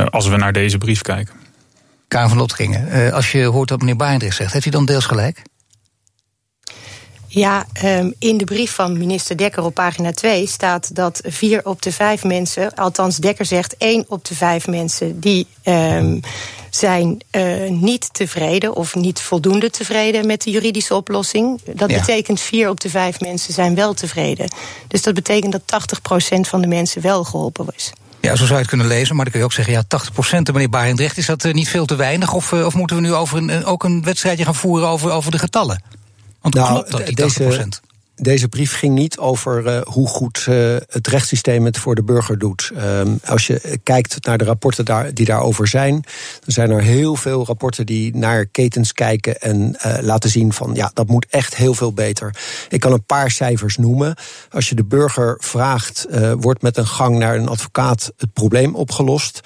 als 0.10 0.28
we 0.28 0.38
naar 0.38 0.54
deze 0.54 0.78
brief 0.78 1.02
kijken. 1.02 1.34
Karin 2.08 2.30
van 2.30 2.38
Lotteringen, 2.38 3.14
als 3.14 3.32
je 3.32 3.44
hoort 3.44 3.70
wat 3.70 3.80
meneer 3.80 3.96
Baendrecht 3.96 4.36
zegt, 4.36 4.52
heeft 4.52 4.64
hij 4.64 4.74
dan 4.74 4.86
deels 4.86 5.06
gelijk? 5.06 5.42
Ja, 7.28 7.66
um, 7.84 8.14
in 8.20 8.38
de 8.38 8.46
brief 8.46 8.72
van 8.72 8.98
minister 8.98 9.38
Dekker 9.38 9.64
op 9.64 9.74
pagina 9.74 10.12
2 10.12 10.48
staat 10.48 10.96
dat 10.96 11.22
vier 11.26 11.66
op 11.66 11.82
de 11.82 11.92
vijf 11.92 12.24
mensen, 12.24 12.74
althans 12.74 13.18
Dekker 13.18 13.46
zegt 13.46 13.78
één 13.78 14.06
op 14.08 14.26
de 14.26 14.36
vijf 14.36 14.68
mensen, 14.68 15.20
die 15.20 15.48
um, 15.64 16.20
zijn 16.70 17.18
uh, 17.32 17.70
niet 17.70 18.14
tevreden 18.14 18.76
of 18.76 18.96
niet 18.96 19.22
voldoende 19.22 19.70
tevreden 19.70 20.26
met 20.26 20.42
de 20.42 20.52
juridische 20.52 20.96
oplossing. 20.96 21.62
Dat 21.76 21.90
ja. 21.90 22.00
betekent 22.00 22.40
vier 22.40 22.70
op 22.70 22.80
de 22.80 22.90
vijf 22.90 23.20
mensen 23.20 23.54
zijn 23.54 23.76
wel 23.76 23.94
tevreden. 23.94 24.52
Dus 24.88 25.02
dat 25.02 25.14
betekent 25.14 25.52
dat 25.52 25.90
80% 26.38 26.40
van 26.40 26.62
de 26.62 26.68
mensen 26.68 27.02
wel 27.02 27.24
geholpen 27.24 27.68
is. 27.76 27.92
Ja, 28.22 28.36
zo 28.36 28.44
zou 28.44 28.54
je 28.54 28.60
het 28.60 28.68
kunnen 28.68 28.88
lezen, 28.88 29.16
maar 29.16 29.24
dan 29.24 29.32
kun 29.32 29.40
je 29.42 29.46
ook 29.46 29.54
zeggen... 29.54 29.74
ja, 29.74 29.84
80% 30.40 30.54
meneer 30.54 30.70
Barendrecht, 30.70 31.18
is 31.18 31.26
dat 31.26 31.44
uh, 31.44 31.54
niet 31.54 31.70
veel 31.70 31.86
te 31.86 31.96
weinig? 31.96 32.34
Of, 32.34 32.52
uh, 32.52 32.66
of 32.66 32.74
moeten 32.74 32.96
we 32.96 33.02
nu 33.02 33.14
over 33.14 33.38
een, 33.38 33.66
ook 33.66 33.84
een 33.84 34.04
wedstrijdje 34.04 34.44
gaan 34.46 34.56
voeren 34.56 34.88
over, 34.88 35.12
over 35.12 35.32
de 35.32 35.40
getallen? 35.40 35.82
Want 36.52 36.68
nou, 36.68 36.74
klopt 36.74 36.92
dat, 36.92 37.06
die 37.06 37.16
deze, 37.16 37.66
80%? 37.84 37.87
Deze 38.22 38.48
brief 38.48 38.78
ging 38.78 38.94
niet 38.94 39.18
over 39.18 39.66
uh, 39.66 39.82
hoe 39.82 40.08
goed 40.08 40.46
uh, 40.50 40.76
het 40.88 41.08
rechtssysteem 41.08 41.66
het 41.66 41.78
voor 41.78 41.96
de 41.96 42.04
burger 42.04 42.38
doet. 42.38 42.72
Um, 42.78 43.20
als 43.26 43.48
je 43.48 43.80
kijkt 43.84 44.26
naar 44.26 44.38
de 44.38 44.44
rapporten 44.44 44.86
daar, 44.86 45.14
die 45.14 45.26
daarover 45.26 45.68
zijn, 45.68 45.92
dan 45.92 46.04
zijn 46.46 46.72
er 46.72 46.82
heel 46.82 47.16
veel 47.16 47.46
rapporten 47.46 47.86
die 47.86 48.16
naar 48.16 48.46
ketens 48.46 48.94
kijken 48.94 49.40
en 49.40 49.76
uh, 49.86 49.98
laten 50.02 50.30
zien 50.30 50.54
van 50.54 50.74
ja, 50.74 50.92
dat 50.94 51.08
moet 51.08 51.26
echt 51.30 51.56
heel 51.56 51.74
veel 51.74 51.94
beter. 51.94 52.36
Ik 52.70 52.80
kan 52.80 52.92
een 52.92 53.06
paar 53.06 53.32
cijfers 53.32 53.78
noemen. 53.78 54.16
Als 54.50 54.70
je 54.70 54.76
de 54.76 54.86
burger 54.86 55.38
vraagt, 55.40 56.06
wordt 56.40 56.62
met 56.62 56.78
een 56.78 56.88
gang 56.88 57.18
naar 57.18 57.36
een 57.36 57.48
advocaat 57.48 58.12
het 58.18 58.34
probleem 58.34 58.76
opgelost, 58.76 59.40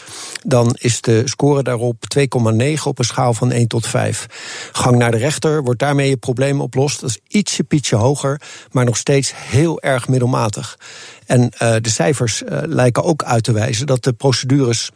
dan 0.46 0.76
is 0.80 1.02
de 1.02 1.22
score 1.26 1.64
daarop 1.64 2.04
2,9 2.20 2.84
op 2.84 3.00
een 3.00 3.06
schaal 3.06 3.34
van 3.34 3.52
1 3.52 3.68
tot 3.68 3.88
5. 3.88 4.26
Gang 4.72 4.98
naar 4.98 5.12
de 5.12 5.18
rechter, 5.18 5.64
wordt 5.64 5.80
daarmee 5.80 6.10
je 6.10 6.18
probleem 6.18 6.62
opgelost. 6.62 7.02
Dat 7.02 7.10
is 7.10 7.20
ietsje 7.28 7.64
pietje 7.64 7.96
hoger 7.96 8.42
maar 8.72 8.86
nog 8.86 8.98
steeds 8.98 9.34
heel 9.36 9.82
erg 9.82 10.08
middelmatig. 10.08 10.78
En 11.26 11.42
uh, 11.42 11.76
de 11.82 11.90
cijfers 11.90 12.42
uh, 12.42 12.60
lijken 12.66 13.04
ook 13.04 13.24
uit 13.24 13.44
te 13.44 13.52
wijzen 13.52 13.86
dat 13.86 14.04
de 14.04 14.14
procedures 14.14 14.92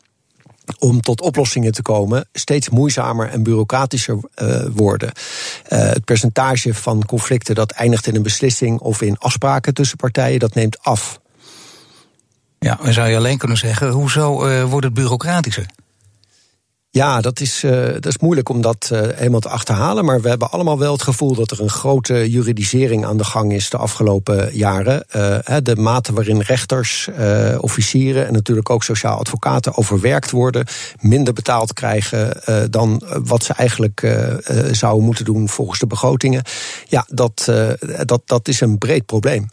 om 0.79 1.01
tot 1.01 1.21
oplossingen 1.21 1.71
te 1.71 1.81
komen 1.81 2.27
steeds 2.33 2.69
moeizamer 2.69 3.29
en 3.29 3.43
bureaucratischer 3.43 4.19
uh, 4.35 4.65
worden. 4.73 5.11
Het 5.63 6.05
percentage 6.05 6.73
van 6.73 7.05
conflicten 7.05 7.55
dat 7.55 7.71
eindigt 7.71 8.07
in 8.07 8.15
een 8.15 8.23
beslissing 8.23 8.79
of 8.79 9.01
in 9.01 9.17
afspraken 9.17 9.73
tussen 9.73 9.97
partijen, 9.97 10.39
dat 10.39 10.53
neemt 10.53 10.79
af. 10.83 11.19
Ja, 12.59 12.79
dan 12.83 12.93
zou 12.93 13.09
je 13.09 13.17
alleen 13.17 13.37
kunnen 13.37 13.57
zeggen, 13.57 13.89
hoezo 13.89 14.67
wordt 14.67 14.85
het 14.85 14.93
bureaucratischer? 14.93 15.65
Ja, 16.95 17.21
dat 17.21 17.39
is, 17.39 17.63
uh, 17.63 17.71
dat 17.93 18.05
is 18.05 18.17
moeilijk 18.17 18.49
om 18.49 18.61
dat 18.61 18.89
uh, 18.93 18.99
helemaal 19.15 19.39
te 19.39 19.49
achterhalen. 19.49 20.05
Maar 20.05 20.21
we 20.21 20.29
hebben 20.29 20.51
allemaal 20.51 20.79
wel 20.79 20.91
het 20.91 21.01
gevoel 21.01 21.35
dat 21.35 21.51
er 21.51 21.61
een 21.61 21.69
grote 21.69 22.29
juridisering 22.29 23.05
aan 23.05 23.17
de 23.17 23.23
gang 23.23 23.53
is 23.53 23.69
de 23.69 23.77
afgelopen 23.77 24.55
jaren. 24.55 25.05
Uh, 25.15 25.37
de 25.63 25.75
mate 25.75 26.13
waarin 26.13 26.41
rechters, 26.41 27.09
officieren 27.59 28.27
en 28.27 28.33
natuurlijk 28.33 28.69
ook 28.69 28.83
sociaal 28.83 29.17
advocaten 29.17 29.77
overwerkt 29.77 30.31
worden, 30.31 30.65
minder 30.99 31.33
betaald 31.33 31.73
krijgen 31.73 32.41
dan 32.71 33.01
wat 33.23 33.43
ze 33.43 33.53
eigenlijk 33.53 34.15
zouden 34.71 35.05
moeten 35.05 35.25
doen 35.25 35.49
volgens 35.49 35.79
de 35.79 35.87
begrotingen. 35.87 36.43
Ja, 36.87 37.05
dat, 37.09 37.51
dat, 38.05 38.21
dat 38.25 38.47
is 38.47 38.61
een 38.61 38.77
breed 38.77 39.05
probleem. 39.05 39.47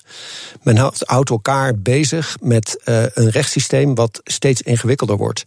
Men 0.62 0.76
houdt 0.98 1.30
elkaar 1.30 1.78
bezig 1.78 2.36
met 2.40 2.80
een 3.14 3.30
rechtssysteem 3.30 3.94
wat 3.94 4.20
steeds 4.24 4.62
ingewikkelder 4.62 5.16
wordt. 5.16 5.44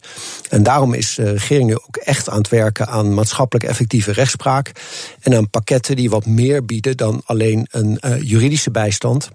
En 0.48 0.62
daarom 0.62 0.94
is 0.94 1.14
de 1.14 1.30
regering 1.30 1.84
ook 1.86 1.96
echt 1.96 2.28
aan 2.28 2.38
het 2.38 2.48
werken 2.48 2.88
aan 2.88 3.14
maatschappelijk 3.14 3.68
effectieve 3.68 4.12
rechtspraak. 4.12 4.72
En 5.20 5.36
aan 5.36 5.50
pakketten 5.50 5.96
die 5.96 6.10
wat 6.10 6.26
meer 6.26 6.64
bieden 6.64 6.96
dan 6.96 7.22
alleen 7.24 7.66
een 7.70 7.98
uh, 8.00 8.22
juridische 8.22 8.70
bijstand. 8.70 9.30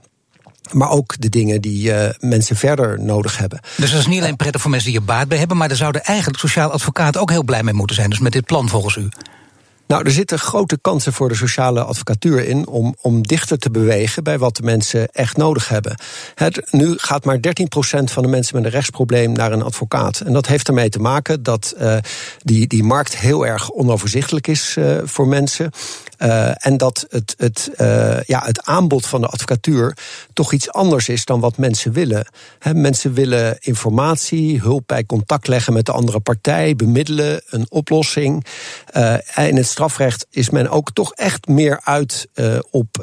Maar 0.71 0.89
ook 0.89 1.15
de 1.19 1.29
dingen 1.29 1.61
die 1.61 1.89
uh, 1.89 2.09
mensen 2.19 2.55
verder 2.55 2.99
nodig 2.99 3.37
hebben. 3.37 3.59
Dus 3.77 3.91
dat 3.91 3.99
is 3.99 4.07
niet 4.07 4.21
alleen 4.21 4.35
prettig 4.35 4.61
voor 4.61 4.71
mensen 4.71 4.91
die 4.91 4.99
er 4.99 5.05
baat 5.05 5.27
bij 5.27 5.37
hebben, 5.37 5.57
maar 5.57 5.67
daar 5.67 5.77
zouden 5.77 6.03
eigenlijk 6.03 6.39
sociaal 6.39 6.71
advocaten 6.71 7.21
ook 7.21 7.29
heel 7.29 7.43
blij 7.43 7.63
mee 7.63 7.73
moeten 7.73 7.95
zijn. 7.95 8.09
Dus 8.09 8.19
met 8.19 8.31
dit 8.31 8.45
plan 8.45 8.69
volgens 8.69 8.95
u. 8.95 9.09
Nou, 9.91 10.03
er 10.03 10.11
zitten 10.11 10.39
grote 10.39 10.77
kansen 10.81 11.13
voor 11.13 11.29
de 11.29 11.35
sociale 11.35 11.83
advocatuur 11.83 12.47
in 12.47 12.67
om, 12.67 12.95
om 13.01 13.21
dichter 13.27 13.57
te 13.57 13.71
bewegen 13.71 14.23
bij 14.23 14.37
wat 14.37 14.55
de 14.55 14.63
mensen 14.63 15.07
echt 15.11 15.37
nodig 15.37 15.69
hebben. 15.69 15.97
Het, 16.35 16.71
nu 16.71 16.93
gaat 16.97 17.25
maar 17.25 17.37
13% 17.37 17.39
van 18.03 18.23
de 18.23 18.29
mensen 18.29 18.55
met 18.55 18.65
een 18.65 18.71
rechtsprobleem 18.71 19.31
naar 19.31 19.51
een 19.51 19.61
advocaat. 19.61 20.19
En 20.19 20.33
dat 20.33 20.47
heeft 20.47 20.67
ermee 20.67 20.89
te 20.89 20.99
maken 20.99 21.43
dat 21.43 21.73
uh, 21.81 21.97
die, 22.39 22.67
die 22.67 22.83
markt 22.83 23.17
heel 23.17 23.45
erg 23.45 23.71
onoverzichtelijk 23.71 24.47
is 24.47 24.75
uh, 24.79 24.97
voor 25.03 25.27
mensen. 25.27 25.71
Uh, 26.23 26.65
en 26.65 26.77
dat 26.77 27.05
het, 27.09 27.35
het, 27.37 27.69
uh, 27.77 28.21
ja, 28.21 28.41
het 28.45 28.65
aanbod 28.65 29.05
van 29.05 29.21
de 29.21 29.27
advocatuur 29.27 29.97
toch 30.33 30.53
iets 30.53 30.71
anders 30.71 31.09
is 31.09 31.25
dan 31.25 31.39
wat 31.39 31.57
mensen 31.57 31.91
willen. 31.91 32.27
Mensen 32.73 33.13
willen 33.13 33.57
informatie, 33.59 34.59
hulp 34.59 34.83
bij 34.85 35.05
contact 35.05 35.47
leggen 35.47 35.73
met 35.73 35.85
de 35.85 35.91
andere 35.91 36.19
partij, 36.19 36.75
bemiddelen, 36.75 37.41
een 37.49 37.65
oplossing. 37.69 38.45
Uh, 38.97 39.13
in 39.35 39.55
het 39.55 39.65
strafrecht 39.65 40.25
is 40.29 40.49
men 40.49 40.69
ook 40.69 40.91
toch 40.93 41.13
echt 41.13 41.47
meer 41.47 41.79
uit 41.83 42.27
op 42.71 42.97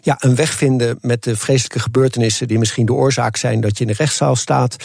ja, 0.00 0.16
een 0.18 0.34
weg 0.34 0.52
vinden 0.52 0.98
met 1.00 1.22
de 1.22 1.36
vreselijke 1.36 1.78
gebeurtenissen 1.78 2.48
die 2.48 2.58
misschien 2.58 2.86
de 2.86 2.92
oorzaak 2.92 3.36
zijn 3.36 3.60
dat 3.60 3.78
je 3.78 3.84
in 3.84 3.90
de 3.90 3.96
rechtszaal 3.96 4.36
staat. 4.36 4.76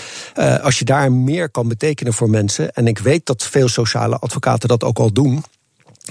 als 0.61 0.79
je 0.79 0.85
daar 0.85 1.11
meer 1.11 1.49
kan 1.49 1.67
betekenen 1.67 2.13
voor 2.13 2.29
mensen, 2.29 2.71
en 2.71 2.87
ik 2.87 2.99
weet 2.99 3.25
dat 3.25 3.43
veel 3.43 3.67
sociale 3.67 4.17
advocaten 4.19 4.69
dat 4.69 4.83
ook 4.83 4.99
al 4.99 5.13
doen. 5.13 5.43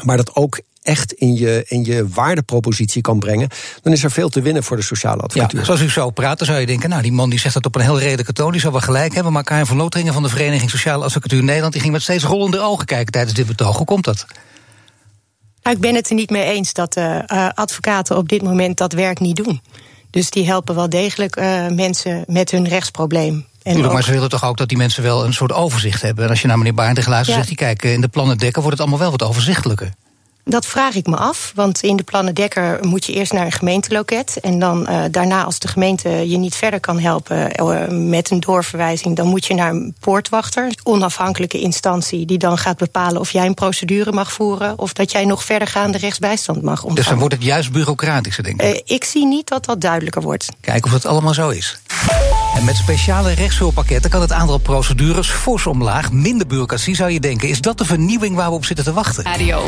Maar 0.03 0.17
dat 0.17 0.35
ook 0.35 0.61
echt 0.89 1.13
in 1.13 1.35
je, 1.35 1.65
in 1.67 1.85
je 1.85 2.09
waardepropositie 2.09 3.03
kan 3.03 3.19
brengen, 3.19 3.49
dan 3.83 3.93
is 3.93 4.05
er 4.05 4.11
veel 4.11 4.29
te 4.29 4.41
winnen 4.41 4.65
voor 4.65 4.77
de 4.77 4.83
sociale 4.83 5.23
advocatuur. 5.23 5.59
Ja, 5.59 5.65
zoals 5.65 5.81
u 5.81 5.91
zo 5.91 6.11
praat, 6.11 6.39
dan 6.39 6.47
zou 6.47 6.61
je 6.61 6.67
denken, 6.67 6.89
nou, 6.89 7.03
die 7.03 7.13
man 7.13 7.31
die 7.31 7.39
zegt 7.39 7.55
dat 7.55 7.67
op 7.67 7.75
een 7.75 7.81
heel 7.81 7.99
redelijke 7.99 8.33
toon, 8.33 8.53
die 8.53 8.61
zou 8.61 8.73
wel 8.73 8.83
gelijk 8.83 9.15
hebben. 9.15 9.33
Maar 9.33 9.45
Karin 9.45 9.67
van 9.67 9.77
Loteringen 9.77 10.13
van 10.13 10.23
de 10.23 10.29
Vereniging 10.29 10.71
Sociale 10.71 11.05
Advocatuur 11.05 11.45
Nederland, 11.45 11.73
die 11.73 11.83
ging 11.83 11.93
met 11.93 12.03
steeds 12.03 12.25
rollende 12.25 12.61
ogen 12.61 12.87
kijken 12.87 13.13
tijdens 13.13 13.35
dit 13.35 13.47
betoog. 13.47 13.77
Hoe 13.77 13.87
komt 13.87 14.05
dat? 14.05 14.27
Nou, 15.63 15.77
ik 15.77 15.83
ben 15.83 15.95
het 15.95 16.09
er 16.09 16.15
niet 16.15 16.31
mee 16.31 16.45
eens 16.45 16.73
dat 16.73 16.97
uh, 16.97 17.19
advocaten 17.55 18.17
op 18.17 18.29
dit 18.29 18.43
moment 18.43 18.77
dat 18.77 18.93
werk 18.93 19.21
niet 19.21 19.37
doen. 19.37 19.61
Dus 20.11 20.31
die 20.31 20.47
helpen 20.47 20.75
wel 20.75 20.89
degelijk 20.89 21.37
uh, 21.37 21.69
mensen 21.69 22.25
met 22.27 22.51
hun 22.51 22.69
rechtsprobleem. 22.69 23.47
Tuurlijk, 23.63 23.93
maar 23.93 24.03
ze 24.03 24.13
willen 24.13 24.29
toch 24.29 24.45
ook 24.45 24.57
dat 24.57 24.69
die 24.69 24.79
mensen 24.79 25.03
wel 25.03 25.25
een 25.25 25.33
soort 25.33 25.53
overzicht 25.53 26.03
hebben. 26.03 26.25
En 26.25 26.31
als 26.31 26.41
je 26.41 26.47
naar 26.47 26.59
meneer 26.59 26.75
Barendrecht 26.75 27.09
luistert, 27.09 27.37
ja. 27.37 27.45
zegt 27.45 27.61
hij... 27.61 27.75
kijk, 27.75 27.95
in 27.95 28.01
de 28.01 28.09
plannen 28.09 28.39
dekken 28.39 28.63
wordt 28.63 28.79
het 28.79 28.89
allemaal 28.89 29.09
wel 29.09 29.19
wat 29.19 29.29
overzichtelijker. 29.29 29.93
Dat 30.49 30.67
vraag 30.67 30.95
ik 30.95 31.07
me 31.07 31.17
af, 31.17 31.53
want 31.55 31.83
in 31.83 31.97
de 31.97 32.03
plannen 32.03 32.35
Dekker 32.35 32.79
moet 32.87 33.05
je 33.05 33.13
eerst 33.13 33.33
naar 33.33 33.45
een 33.45 33.53
gemeenteloket. 33.53 34.41
En 34.41 34.59
dan 34.59 34.87
uh, 34.91 35.05
daarna, 35.11 35.45
als 35.45 35.59
de 35.59 35.69
gemeente 35.69 36.09
je 36.09 36.37
niet 36.37 36.55
verder 36.55 36.81
kan 36.81 36.99
helpen 36.99 37.61
uh, 37.61 37.89
met 37.89 38.31
een 38.31 38.41
doorverwijzing, 38.41 39.17
dan 39.17 39.27
moet 39.27 39.47
je 39.47 39.55
naar 39.55 39.71
een 39.71 39.95
poortwachter, 40.01 40.65
een 40.65 40.79
onafhankelijke 40.83 41.61
instantie, 41.61 42.27
die 42.27 42.39
dan 42.39 42.59
gaat 42.59 42.77
bepalen 42.77 43.21
of 43.21 43.31
jij 43.31 43.47
een 43.47 43.55
procedure 43.55 44.13
mag 44.13 44.33
voeren 44.33 44.79
of 44.79 44.93
dat 44.93 45.13
jij 45.13 45.25
nog 45.25 45.45
verdergaande 45.45 45.99
rechtsbijstand 45.99 46.63
mag 46.63 46.75
ontvangen. 46.75 46.95
Dus 46.95 47.07
dan 47.07 47.19
wordt 47.19 47.35
het 47.35 47.45
juist 47.45 47.73
bureaucratischer, 47.73 48.45
denk 48.45 48.63
ik. 48.63 48.75
Uh, 48.75 48.97
ik 48.97 49.05
zie 49.05 49.27
niet 49.27 49.49
dat 49.49 49.65
dat 49.65 49.81
duidelijker 49.81 50.23
wordt. 50.23 50.49
Kijk 50.61 50.85
of 50.85 50.93
het 50.93 51.07
allemaal 51.07 51.35
zo 51.35 51.49
is. 51.49 51.79
En 52.59 52.65
met 52.65 52.77
speciale 52.77 53.33
rechtshulppakketten 53.33 54.11
kan 54.11 54.21
het 54.21 54.33
aantal 54.33 54.59
procedures 54.59 55.31
fors 55.31 55.67
omlaag. 55.67 56.13
Minder 56.13 56.47
bureaucratie 56.47 56.95
zou 56.95 57.11
je 57.11 57.21
denken. 57.21 57.49
Is 57.49 57.61
dat 57.61 57.79
de 57.79 57.85
vernieuwing 57.85 58.37
waar 58.37 58.49
we 58.49 58.55
op 58.55 58.65
zitten 58.65 58.85
te 58.85 58.93
wachten? 58.93 59.25
Radio. 59.25 59.63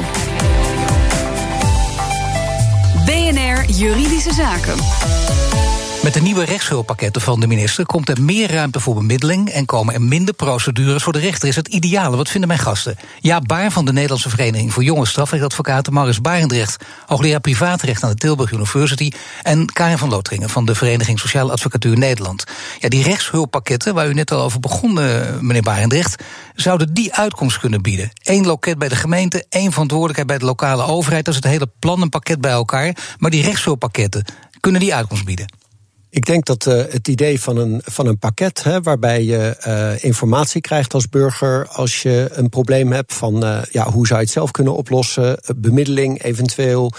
BNR 3.05 3.71
Juridische 3.71 4.33
Zaken. 4.33 4.79
Met 6.03 6.15
de 6.15 6.21
nieuwe 6.21 6.45
rechtshulppakketten 6.45 7.23
van 7.23 7.41
de 7.41 7.47
minister 7.47 7.87
komt 7.87 8.09
er 8.09 8.23
meer 8.23 8.53
ruimte 8.53 8.81
voor 8.81 8.95
bemiddeling 8.95 9.49
en 9.49 9.65
komen 9.65 9.95
er 9.95 10.03
minder 10.03 10.35
procedures 10.35 11.03
voor 11.03 11.13
de 11.13 11.19
rechter. 11.19 11.49
Is 11.49 11.57
het 11.57 11.69
ideale? 11.69 12.17
Wat 12.17 12.29
vinden 12.29 12.49
mijn 12.49 12.61
gasten? 12.61 12.97
Ja, 13.19 13.41
Baar 13.41 13.71
van 13.71 13.85
de 13.85 13.93
Nederlandse 13.93 14.29
Vereniging 14.29 14.73
voor 14.73 14.83
Jonge 14.85 15.07
Strafrechtadvocaten, 15.07 15.93
Maris 15.93 16.21
Barendrecht, 16.21 16.85
hoogleraar 17.07 17.41
privaatrecht 17.41 18.03
aan 18.03 18.11
de 18.11 18.17
Tilburg 18.17 18.53
University, 18.53 19.13
en 19.43 19.73
Karin 19.73 19.99
van 19.99 20.09
Lotringen 20.09 20.49
van 20.49 20.67
de 20.67 20.75
Vereniging 20.75 21.19
Sociale 21.19 21.53
Advocatuur 21.53 21.99
Nederland. 21.99 22.45
Ja, 22.79 22.89
die 22.89 23.03
rechtshulppakketten, 23.03 23.95
waar 23.95 24.09
u 24.09 24.15
net 24.15 24.31
al 24.31 24.43
over 24.43 24.61
begon, 24.61 25.01
eh, 25.01 25.39
meneer 25.41 25.63
Barendrecht, 25.63 26.23
zouden 26.55 26.95
die 26.95 27.15
uitkomst 27.15 27.59
kunnen 27.59 27.83
bieden. 27.83 28.11
Eén 28.23 28.47
loket 28.47 28.79
bij 28.79 28.89
de 28.89 28.97
gemeente, 28.97 29.45
één 29.49 29.73
verantwoordelijkheid 29.73 30.29
bij 30.29 30.39
de 30.39 30.45
lokale 30.45 30.83
overheid. 30.83 31.25
Dat 31.25 31.35
is 31.35 31.41
het 31.43 31.53
hele 31.53 31.71
plannenpakket 31.79 32.41
bij 32.41 32.53
elkaar. 32.53 32.97
Maar 33.19 33.31
die 33.31 33.43
rechtshulppakketten, 33.43 34.25
kunnen 34.61 34.81
die 34.81 34.95
uitkomst 34.95 35.25
bieden? 35.25 35.60
Ik 36.13 36.25
denk 36.25 36.45
dat 36.47 36.67
uh, 36.67 36.75
het 36.75 37.09
idee 37.09 37.41
van 37.41 37.57
een, 37.57 37.81
van 37.85 38.07
een 38.07 38.19
pakket, 38.19 38.63
hè, 38.63 38.81
waarbij 38.81 39.25
je 39.25 39.57
uh, 39.67 40.05
informatie 40.05 40.61
krijgt 40.61 40.95
als 40.95 41.09
burger 41.09 41.69
als 41.69 42.03
je 42.03 42.29
een 42.33 42.49
probleem 42.49 42.93
hebt 42.93 43.15
van 43.15 43.45
uh, 43.45 43.59
ja, 43.71 43.91
hoe 43.91 44.07
zou 44.07 44.19
je 44.19 44.25
het 44.25 44.35
zelf 44.35 44.51
kunnen 44.51 44.77
oplossen, 44.77 45.41
bemiddeling, 45.57 46.23
eventueel, 46.23 46.93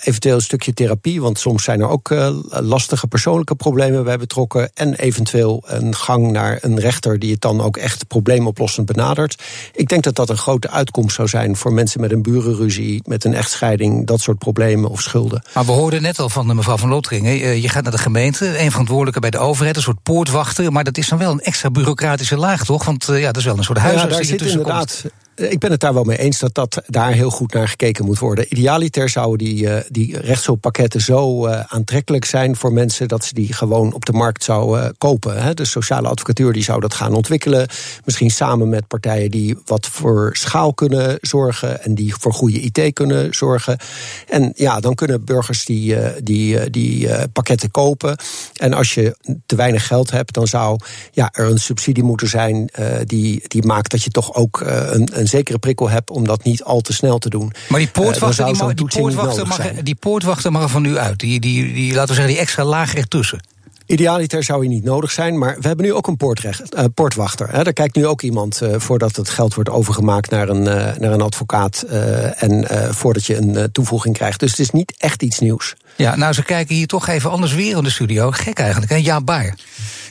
eventueel 0.00 0.34
een 0.34 0.40
stukje 0.40 0.74
therapie, 0.74 1.20
want 1.20 1.38
soms 1.38 1.64
zijn 1.64 1.80
er 1.80 1.88
ook 1.88 2.14
lastige 2.48 3.06
persoonlijke 3.06 3.54
problemen 3.54 4.04
bij 4.04 4.18
betrokken, 4.18 4.70
en 4.74 4.94
eventueel 4.94 5.62
een 5.66 5.94
gang 5.94 6.30
naar 6.30 6.58
een 6.60 6.80
rechter 6.80 7.18
die 7.18 7.32
het 7.32 7.40
dan 7.40 7.60
ook 7.60 7.76
echt 7.76 8.06
probleemoplossend 8.06 8.86
benadert. 8.86 9.42
Ik 9.72 9.88
denk 9.88 10.02
dat 10.02 10.14
dat 10.14 10.30
een 10.30 10.36
grote 10.36 10.70
uitkomst 10.70 11.14
zou 11.14 11.28
zijn 11.28 11.56
voor 11.56 11.72
mensen 11.72 12.00
met 12.00 12.12
een 12.12 12.22
burenruzie, 12.22 13.02
met 13.04 13.24
een 13.24 13.34
echtscheiding, 13.34 14.06
dat 14.06 14.20
soort 14.20 14.38
problemen 14.38 14.90
of 14.90 15.00
schulden. 15.00 15.42
Maar 15.54 15.66
we 15.66 15.72
hoorden 15.72 16.02
net 16.02 16.18
al 16.18 16.28
van 16.28 16.56
mevrouw 16.56 16.76
van 16.76 16.88
Lotringen, 16.88 17.60
je 17.60 17.68
gaat 17.68 17.82
naar 17.82 17.92
de 17.92 17.98
gemeente 17.98 18.39
een 18.40 18.70
verantwoordelijke 18.70 19.20
bij 19.20 19.30
de 19.30 19.38
overheid, 19.38 19.76
een 19.76 19.82
soort 19.82 20.02
poortwachter. 20.02 20.72
Maar 20.72 20.84
dat 20.84 20.96
is 20.96 21.08
dan 21.08 21.18
wel 21.18 21.32
een 21.32 21.40
extra 21.40 21.70
bureaucratische 21.70 22.36
laag, 22.36 22.64
toch? 22.64 22.84
Want 22.84 23.08
uh, 23.08 23.20
ja, 23.20 23.26
dat 23.26 23.36
is 23.36 23.44
wel 23.44 23.56
een 23.56 23.64
soort 23.64 23.78
huisarts 23.78 24.14
ja, 24.14 24.20
die 24.20 24.28
zit 24.28 24.42
inderdaad, 24.42 25.04
ik 25.40 25.58
ben 25.58 25.70
het 25.70 25.80
daar 25.80 25.94
wel 25.94 26.04
mee 26.04 26.18
eens 26.18 26.38
dat, 26.38 26.54
dat 26.54 26.82
daar 26.86 27.12
heel 27.12 27.30
goed 27.30 27.52
naar 27.52 27.68
gekeken 27.68 28.04
moet 28.04 28.18
worden. 28.18 28.46
Idealiter 28.48 29.08
zouden 29.08 29.46
die, 29.46 29.64
uh, 29.64 29.76
die 29.88 30.18
rechtshulppakketten 30.18 31.00
zo 31.00 31.46
uh, 31.46 31.60
aantrekkelijk 31.60 32.24
zijn 32.24 32.56
voor 32.56 32.72
mensen 32.72 33.08
dat 33.08 33.24
ze 33.24 33.34
die 33.34 33.52
gewoon 33.52 33.92
op 33.92 34.04
de 34.04 34.12
markt 34.12 34.44
zouden 34.44 34.94
kopen. 34.98 35.42
Hè. 35.42 35.54
De 35.54 35.64
sociale 35.64 36.08
advocatuur 36.08 36.52
die 36.52 36.62
zou 36.62 36.80
dat 36.80 36.94
gaan 36.94 37.14
ontwikkelen. 37.14 37.68
Misschien 38.04 38.30
samen 38.30 38.68
met 38.68 38.86
partijen 38.86 39.30
die 39.30 39.56
wat 39.64 39.86
voor 39.86 40.30
schaal 40.32 40.74
kunnen 40.74 41.18
zorgen 41.20 41.82
en 41.82 41.94
die 41.94 42.14
voor 42.14 42.32
goede 42.32 42.60
IT 42.60 42.92
kunnen 42.92 43.34
zorgen. 43.34 43.78
En 44.28 44.52
ja, 44.54 44.80
dan 44.80 44.94
kunnen 44.94 45.24
burgers 45.24 45.64
die, 45.64 45.96
die, 46.22 46.70
die 46.70 47.08
pakketten 47.32 47.70
kopen. 47.70 48.16
En 48.56 48.72
als 48.72 48.94
je 48.94 49.16
te 49.46 49.56
weinig 49.56 49.86
geld 49.86 50.10
hebt, 50.10 50.34
dan 50.34 50.46
zou 50.46 50.78
ja, 51.12 51.28
er 51.32 51.50
een 51.50 51.58
subsidie 51.58 52.02
moeten 52.02 52.28
zijn 52.28 52.70
die, 53.04 53.42
die 53.48 53.66
maakt 53.66 53.90
dat 53.90 54.02
je 54.02 54.10
toch 54.10 54.34
ook 54.34 54.60
een, 54.60 55.08
een 55.12 55.28
zekere 55.30 55.58
prikkel 55.58 55.90
heb 55.90 56.10
om 56.10 56.26
dat 56.26 56.44
niet 56.44 56.62
al 56.62 56.80
te 56.80 56.92
snel 56.92 57.18
te 57.18 57.28
doen. 57.28 57.52
Maar 57.68 57.78
die 57.78 57.88
poortwachter, 57.88 58.46
uh, 58.46 58.52
die, 58.52 58.62
mag, 58.62 58.74
die, 58.74 58.86
poortwachter 58.86 59.46
mag, 59.46 59.72
die 59.82 59.94
poortwachter 59.94 60.52
mag 60.52 60.62
er 60.62 60.68
van 60.68 60.84
u 60.84 60.98
uit. 60.98 61.18
Die, 61.18 61.40
die, 61.40 61.72
die, 61.72 61.94
laten 61.94 62.08
we 62.08 62.14
zeggen, 62.14 62.32
die 62.32 62.42
extra 62.42 62.64
laag 62.64 62.94
ertussen. 62.94 63.40
Idealiter 63.90 64.44
zou 64.44 64.58
hij 64.58 64.68
niet 64.68 64.84
nodig 64.84 65.10
zijn, 65.10 65.38
maar 65.38 65.56
we 65.60 65.66
hebben 65.66 65.86
nu 65.86 65.92
ook 65.92 66.06
een 66.06 66.18
uh, 66.20 66.84
poortwachter. 66.94 67.48
Hè. 67.50 67.64
Daar 67.64 67.72
kijkt 67.72 67.96
nu 67.96 68.06
ook 68.06 68.22
iemand 68.22 68.60
uh, 68.62 68.74
voordat 68.76 69.16
het 69.16 69.28
geld 69.28 69.54
wordt 69.54 69.70
overgemaakt 69.70 70.30
naar 70.30 70.48
een, 70.48 70.64
uh, 70.64 70.96
naar 70.98 71.12
een 71.12 71.20
advocaat. 71.20 71.82
en 72.36 72.66
voordat 72.94 73.26
je 73.26 73.36
een 73.36 73.72
toevoeging 73.72 74.14
krijgt. 74.14 74.40
Dus 74.40 74.50
het 74.50 74.58
is 74.58 74.70
niet 74.70 74.94
echt 74.98 75.22
iets 75.22 75.38
nieuws. 75.38 75.74
Ja, 75.96 76.16
nou, 76.16 76.32
ze 76.32 76.42
kijken 76.42 76.74
hier 76.74 76.86
toch 76.86 77.08
even 77.08 77.30
anders 77.30 77.54
weer 77.54 77.76
in 77.76 77.82
de 77.82 77.90
studio. 77.90 78.30
Gek 78.30 78.58
eigenlijk, 78.58 78.92
hè? 78.92 78.96
Ja, 78.96 79.20
Baar. 79.20 79.54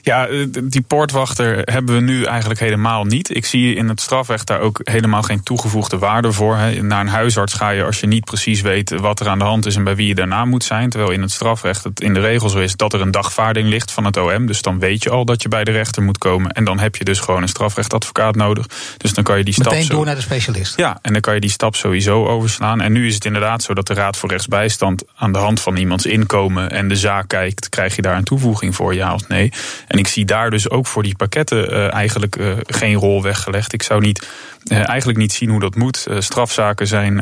Ja, 0.01 0.27
die 0.63 0.81
poortwachter 0.81 1.62
hebben 1.63 1.95
we 1.95 2.01
nu 2.01 2.24
eigenlijk 2.24 2.59
helemaal 2.59 3.03
niet. 3.03 3.36
Ik 3.36 3.45
zie 3.45 3.75
in 3.75 3.89
het 3.89 4.01
strafrecht 4.01 4.48
daar 4.48 4.59
ook 4.59 4.79
helemaal 4.83 5.21
geen 5.21 5.43
toegevoegde 5.43 5.98
waarde 5.98 6.31
voor. 6.31 6.57
Naar 6.81 7.01
een 7.01 7.07
huisarts 7.07 7.53
ga 7.53 7.69
je 7.69 7.83
als 7.83 8.00
je 8.00 8.07
niet 8.07 8.25
precies 8.25 8.62
weet 8.62 8.89
wat 8.89 9.19
er 9.19 9.27
aan 9.27 9.39
de 9.39 9.45
hand 9.45 9.65
is 9.65 9.75
en 9.75 9.83
bij 9.83 9.95
wie 9.95 10.07
je 10.07 10.15
daarna 10.15 10.45
moet 10.45 10.63
zijn. 10.63 10.89
Terwijl 10.89 11.12
in 11.12 11.21
het 11.21 11.31
strafrecht 11.31 11.83
het 11.83 12.01
in 12.01 12.13
de 12.13 12.19
regels 12.19 12.51
zo 12.51 12.59
is 12.59 12.75
dat 12.75 12.93
er 12.93 13.01
een 13.01 13.12
dagvaarding 13.12 13.68
ligt 13.69 13.91
van 13.91 14.05
het 14.05 14.17
OM. 14.17 14.45
Dus 14.45 14.61
dan 14.61 14.79
weet 14.79 15.03
je 15.03 15.09
al 15.09 15.25
dat 15.25 15.41
je 15.41 15.49
bij 15.49 15.63
de 15.63 15.71
rechter 15.71 16.03
moet 16.03 16.17
komen. 16.17 16.51
En 16.51 16.63
dan 16.63 16.79
heb 16.79 16.95
je 16.95 17.03
dus 17.03 17.19
gewoon 17.19 17.41
een 17.41 17.47
strafrechtadvocaat 17.47 18.35
nodig. 18.35 18.65
Dus 18.97 19.13
dan 19.13 19.23
kan 19.23 19.38
je 19.38 19.43
die 19.43 19.53
stap. 19.53 19.71
Meteen 19.71 19.88
door 19.88 20.05
naar 20.05 20.15
de 20.15 20.21
specialist. 20.21 20.77
Ja, 20.77 20.99
en 21.01 21.11
dan 21.13 21.21
kan 21.21 21.33
je 21.33 21.39
die 21.39 21.49
stap 21.49 21.75
sowieso 21.75 22.25
overslaan. 22.25 22.81
En 22.81 22.91
nu 22.91 23.07
is 23.07 23.13
het 23.13 23.25
inderdaad 23.25 23.63
zo 23.63 23.73
dat 23.73 23.88
de 23.88 23.93
Raad 23.93 24.17
voor 24.17 24.29
Rechtsbijstand 24.29 25.03
aan 25.15 25.31
de 25.31 25.39
hand 25.39 25.61
van 25.61 25.77
iemands 25.77 26.05
inkomen 26.05 26.69
en 26.71 26.88
de 26.88 26.95
zaak 26.95 27.27
kijkt, 27.27 27.69
krijg 27.69 27.95
je 27.95 28.01
daar 28.01 28.15
een 28.15 28.23
toevoeging 28.23 28.75
voor, 28.75 28.93
ja 28.93 29.13
of 29.13 29.27
nee. 29.27 29.51
En 29.88 29.97
ik 29.97 30.07
zie 30.07 30.25
daar 30.25 30.49
dus 30.49 30.69
ook 30.69 30.88
voor 30.88 31.03
die 31.03 31.15
pakketten 31.15 31.73
uh, 31.73 31.93
eigenlijk 31.93 32.35
uh, 32.35 32.53
geen 32.61 32.95
rol 32.95 33.23
weggelegd. 33.23 33.73
Ik 33.73 33.83
zou 33.83 34.01
niet 34.01 34.27
uh, 34.63 34.89
eigenlijk 34.89 35.17
niet 35.17 35.33
zien 35.33 35.49
hoe 35.49 35.59
dat 35.59 35.75
moet. 35.75 36.07
Strafzaken 36.19 36.88
zijn 36.88 37.21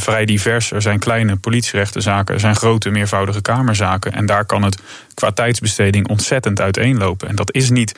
vrij 0.00 0.24
divers. 0.24 0.70
Er 0.72 0.82
zijn 0.82 0.98
kleine 0.98 1.36
politierechtenzaken, 1.36 2.34
er 2.34 2.40
zijn 2.40 2.56
grote 2.56 2.90
meervoudige 2.90 3.42
kamerzaken. 3.42 4.12
En 4.12 4.26
daar 4.26 4.44
kan 4.44 4.62
het 4.62 4.78
qua 5.14 5.30
ontzettend 6.08 6.60
uiteenlopen. 6.60 7.28
En 7.28 7.36
dat 7.36 7.54
is 7.54 7.70
niet 7.70 7.94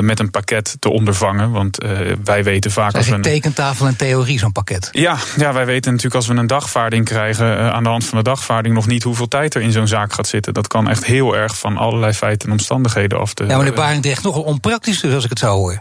met 0.00 0.20
een 0.20 0.30
pakket 0.30 0.76
te 0.78 0.88
ondervangen. 0.88 1.50
Want 1.50 1.78
wij 2.24 2.44
weten 2.44 2.70
vaak. 2.70 2.94
als 2.94 3.08
we 3.08 3.14
een 3.14 3.22
tekentafel 3.22 3.86
en 3.86 3.96
theorie, 3.96 4.38
zo'n 4.38 4.52
pakket. 4.52 4.88
Ja, 4.92 5.16
ja, 5.36 5.52
wij 5.52 5.66
weten 5.66 5.90
natuurlijk 5.90 6.16
als 6.16 6.26
we 6.26 6.34
een 6.34 6.46
dagvaarding 6.46 7.04
krijgen. 7.04 7.72
aan 7.72 7.82
de 7.82 7.88
hand 7.88 8.04
van 8.04 8.18
de 8.18 8.24
dagvaarding 8.24 8.74
nog 8.74 8.86
niet 8.86 9.02
hoeveel 9.02 9.28
tijd 9.28 9.54
er 9.54 9.60
in 9.60 9.72
zo'n 9.72 9.86
zaak 9.86 10.12
gaat 10.12 10.26
zitten. 10.26 10.54
Dat 10.54 10.66
kan 10.66 10.88
echt 10.88 11.04
heel 11.04 11.36
erg 11.36 11.58
van 11.58 11.76
allerlei 11.76 12.12
feiten 12.12 12.48
en 12.48 12.54
omstandigheden 12.54 13.18
af. 13.18 13.34
Te, 13.34 13.44
ja, 13.46 13.56
maar 13.56 13.64
de 13.64 13.72
Barendrecht 13.72 14.22
nogal 14.22 14.42
onpraktisch, 14.42 15.00
dus 15.00 15.14
als 15.14 15.24
ik 15.24 15.30
het 15.30 15.38
zo 15.38 15.56
hoor. 15.56 15.80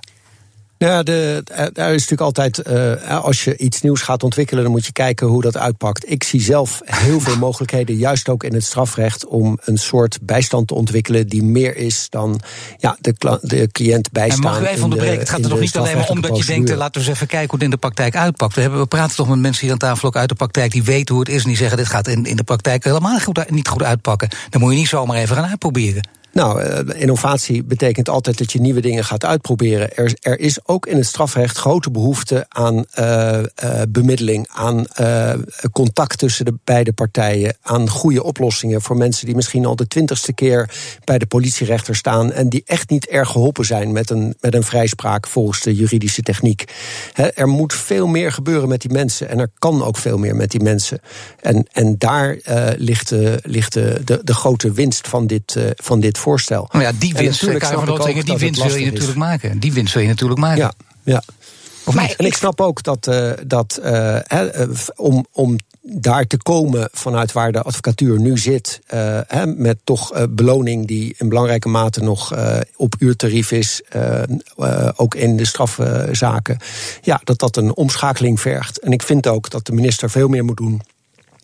Ja, 0.87 1.03
de, 1.03 1.43
er 1.73 1.93
is 1.93 2.07
natuurlijk 2.07 2.21
altijd, 2.21 2.67
uh, 2.67 3.23
als 3.23 3.43
je 3.43 3.57
iets 3.57 3.81
nieuws 3.81 4.01
gaat 4.01 4.23
ontwikkelen, 4.23 4.63
dan 4.63 4.71
moet 4.71 4.85
je 4.85 4.91
kijken 4.91 5.27
hoe 5.27 5.41
dat 5.41 5.57
uitpakt. 5.57 6.11
Ik 6.11 6.23
zie 6.23 6.41
zelf 6.41 6.81
heel 6.85 7.19
veel 7.19 7.37
mogelijkheden, 7.47 7.95
juist 7.95 8.29
ook 8.29 8.43
in 8.43 8.53
het 8.53 8.63
strafrecht, 8.63 9.25
om 9.25 9.59
een 9.63 9.77
soort 9.77 10.19
bijstand 10.21 10.67
te 10.67 10.73
ontwikkelen 10.73 11.27
die 11.27 11.43
meer 11.43 11.75
is 11.75 12.07
dan 12.09 12.39
ja, 12.77 12.97
de, 12.99 13.39
de 13.41 13.67
cliënt 13.71 14.11
bijstaan. 14.11 14.43
En 14.43 14.49
mag 14.51 14.61
ik 14.61 14.67
even 14.67 14.83
onderbreken? 14.83 15.19
Het 15.19 15.29
gaat 15.29 15.43
er 15.43 15.49
nog 15.49 15.59
niet 15.59 15.77
alleen 15.77 15.97
maar 15.97 16.09
om 16.09 16.21
dat 16.21 16.37
je 16.37 16.45
denkt, 16.45 16.75
laten 16.75 17.01
we 17.01 17.07
eens 17.07 17.15
even 17.15 17.27
kijken 17.27 17.49
hoe 17.49 17.55
het 17.55 17.65
in 17.65 17.69
de 17.69 17.77
praktijk 17.77 18.15
uitpakt. 18.15 18.55
We, 18.55 18.61
hebben, 18.61 18.79
we 18.79 18.85
praten 18.85 19.15
toch 19.15 19.29
met 19.29 19.39
mensen 19.39 19.61
hier 19.61 19.71
aan 19.71 19.77
tafel 19.77 20.07
ook 20.07 20.15
uit 20.15 20.29
de 20.29 20.35
praktijk 20.35 20.71
die 20.71 20.83
weten 20.83 21.15
hoe 21.15 21.23
het 21.23 21.33
is 21.33 21.41
en 21.41 21.47
die 21.47 21.57
zeggen, 21.57 21.77
dit 21.77 21.87
gaat 21.87 22.07
in, 22.07 22.25
in 22.25 22.35
de 22.35 22.43
praktijk 22.43 22.83
helemaal 22.83 23.19
goed, 23.19 23.49
niet 23.49 23.67
goed 23.67 23.83
uitpakken. 23.83 24.29
Dan 24.49 24.61
moet 24.61 24.71
je 24.71 24.77
niet 24.77 24.87
zomaar 24.87 25.17
even 25.17 25.35
gaan 25.35 25.49
uitproberen. 25.49 26.19
Nou, 26.33 26.63
innovatie 26.93 27.63
betekent 27.63 28.09
altijd 28.09 28.37
dat 28.37 28.51
je 28.51 28.61
nieuwe 28.61 28.81
dingen 28.81 29.05
gaat 29.05 29.25
uitproberen. 29.25 29.95
Er, 29.95 30.39
is 30.39 30.67
ook 30.67 30.85
in 30.85 30.97
het 30.97 31.05
strafrecht 31.05 31.57
grote 31.57 31.91
behoefte 31.91 32.45
aan 32.49 32.85
uh, 32.99 33.39
uh, 33.63 33.81
bemiddeling, 33.89 34.47
aan 34.49 34.85
contact 35.71 36.17
tussen 36.17 36.45
de 36.45 36.53
beide 36.63 36.93
partijen, 36.93 37.57
aan 37.61 37.89
goede 37.89 38.23
oplossingen 38.23 38.81
voor 38.81 38.97
mensen 38.97 39.25
die 39.25 39.35
misschien 39.35 39.65
al 39.65 39.75
de 39.75 39.87
twintigste 39.87 40.33
keer 40.33 40.69
bij 41.03 41.17
de 41.17 41.25
politierechter 41.25 41.95
staan 41.95 42.31
en 42.31 42.49
die 42.49 42.63
echt 42.65 42.89
niet 42.89 43.07
erg 43.07 43.29
geholpen 43.29 43.65
zijn 43.65 43.91
met 43.91 44.09
een, 44.09 44.35
met 44.39 44.53
een 44.53 44.63
vrijspraak 44.63 45.27
volgens 45.27 45.61
de 45.61 45.75
juridische 45.75 46.21
techniek. 46.21 46.63
Er 47.33 47.47
moet 47.47 47.73
veel 47.73 48.07
meer 48.07 48.31
gebeuren 48.31 48.69
met 48.69 48.81
die 48.81 48.91
mensen 48.91 49.29
en 49.29 49.39
er 49.39 49.51
kan 49.59 49.83
ook 49.83 49.97
veel 49.97 50.17
meer 50.17 50.35
met 50.35 50.51
die 50.51 50.61
mensen. 50.63 50.99
En, 51.39 51.67
en 51.71 51.95
daar 51.97 52.37
ligt, 52.77 53.09
de, 53.09 53.39
ligt 53.43 53.73
de, 53.73 54.01
de, 54.05 54.19
de 54.23 54.33
grote 54.33 54.71
winst 54.71 55.07
van 55.07 55.27
dit, 55.27 55.57
van 55.75 55.99
dit 55.99 56.19
voorstel. 56.21 56.67
Nou 56.71 56.83
ja, 56.83 56.91
die 56.97 57.13
winst, 57.13 57.57
kan 57.57 57.85
van 57.85 58.11
die 58.23 58.37
winst 58.37 58.63
wil 58.63 58.75
je 58.75 58.91
natuurlijk 58.91 59.17
maken. 59.17 59.59
Die 59.59 59.73
winst 59.73 59.93
wil 59.93 60.03
je 60.03 60.09
natuurlijk 60.09 60.39
maken. 60.39 60.57
Ja, 60.57 60.73
ja. 61.03 61.23
Of 61.83 61.99
niet? 62.01 62.15
En 62.15 62.25
ik 62.25 62.33
snap 62.33 62.61
ook 62.61 62.83
dat, 62.83 63.07
uh, 63.07 63.31
dat 63.47 63.79
uh, 63.83 64.17
om, 64.95 65.25
om 65.31 65.57
daar 65.81 66.27
te 66.27 66.37
komen 66.37 66.89
vanuit 66.91 67.31
waar 67.31 67.51
de 67.51 67.61
advocatuur 67.61 68.19
nu 68.19 68.37
zit, 68.37 68.79
uh, 68.93 69.19
met 69.55 69.77
toch 69.83 70.27
beloning 70.29 70.87
die 70.87 71.15
in 71.17 71.29
belangrijke 71.29 71.69
mate 71.69 72.01
nog 72.01 72.33
op 72.75 72.95
uurtarief 72.99 73.51
is, 73.51 73.81
ook 74.95 75.15
in 75.15 75.37
de 75.37 75.45
strafzaken, 75.45 76.57
ja, 77.01 77.21
dat 77.23 77.39
dat 77.39 77.57
een 77.57 77.75
omschakeling 77.75 78.39
vergt. 78.39 78.79
En 78.79 78.91
ik 78.91 79.01
vind 79.01 79.27
ook 79.27 79.49
dat 79.49 79.65
de 79.65 79.71
minister 79.71 80.09
veel 80.09 80.27
meer 80.27 80.45
moet 80.45 80.57
doen 80.57 80.81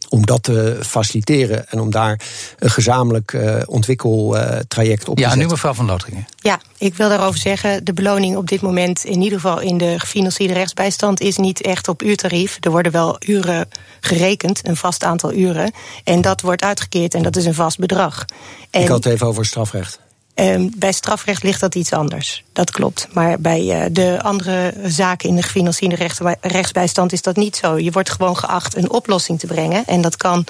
om 0.10 0.26
dat 0.26 0.44
te 0.44 0.80
faciliteren 0.82 1.70
en 1.70 1.80
om 1.80 1.92
daar 1.92 2.20
een 2.60 2.70
gezamenlijk 2.70 3.34
uh, 3.34 3.62
ontwikkeltraject 3.66 5.08
op 5.10 5.18
ja, 5.18 5.24
te 5.24 5.30
zetten. 5.30 5.40
Ja, 5.40 5.46
nu 5.46 5.48
mevrouw 5.48 5.74
van 5.74 5.86
Lotringen. 5.86 6.28
Ja, 6.36 6.60
ik 6.78 6.96
wil 6.96 7.10
daarover 7.10 7.40
zeggen, 7.40 7.86
de 7.86 7.94
beloning 7.94 8.36
op 8.36 8.48
dit 8.48 8.62
moment 8.62 9.04
in 9.04 9.22
ieder 9.22 9.40
geval 9.40 9.60
in 9.60 9.78
de 9.78 10.00
gefinancierde 10.00 10.54
rechtsbijstand 10.54 11.20
is 11.20 11.38
niet 11.38 11.62
echt 11.62 11.88
op 11.88 12.02
uurtarief. 12.02 12.58
Er 12.60 12.72
worden 12.72 12.92
wel 12.92 13.16
uren 13.26 13.70
gerekend, 14.00 14.68
een 14.68 14.76
vast 14.76 15.04
aantal 15.04 15.34
uren. 15.34 15.72
En 16.04 16.22
dat 16.22 16.42
wordt 16.42 16.64
uitgekeerd 16.64 17.14
en 17.14 17.24
dat 17.24 17.36
is 17.36 17.46
een 17.46 17.54
vast 17.54 17.80
bedrag. 17.80 18.26
En 18.72 18.82
ik 18.82 18.88
had 18.88 19.04
het 19.04 19.14
even 19.14 19.28
over 19.28 19.46
strafrecht. 19.46 20.00
Um, 20.40 20.72
bij 20.78 20.92
strafrecht 20.92 21.44
ligt 21.44 21.60
dat 21.60 21.76
iets 21.76 21.94
anders. 21.94 22.44
Dat 22.54 22.72
klopt. 22.72 23.08
Maar 23.12 23.40
bij 23.40 23.62
uh, 23.62 23.86
de 23.92 24.20
andere 24.24 24.74
zaken 24.86 25.30
in 25.30 25.36
de 25.36 25.42
gefinancierde 25.42 25.96
recht, 25.96 26.22
rechtsbijstand 26.42 27.12
is 27.12 27.22
dat 27.22 27.36
niet 27.36 27.56
zo. 27.56 27.78
Je 27.78 27.92
wordt 27.92 28.10
gewoon 28.10 28.38
geacht 28.38 28.76
een 28.76 28.90
oplossing 28.90 29.40
te 29.40 29.48
brengen. 29.48 29.86
En 29.86 30.02
dat 30.02 30.18
kan 30.18 30.46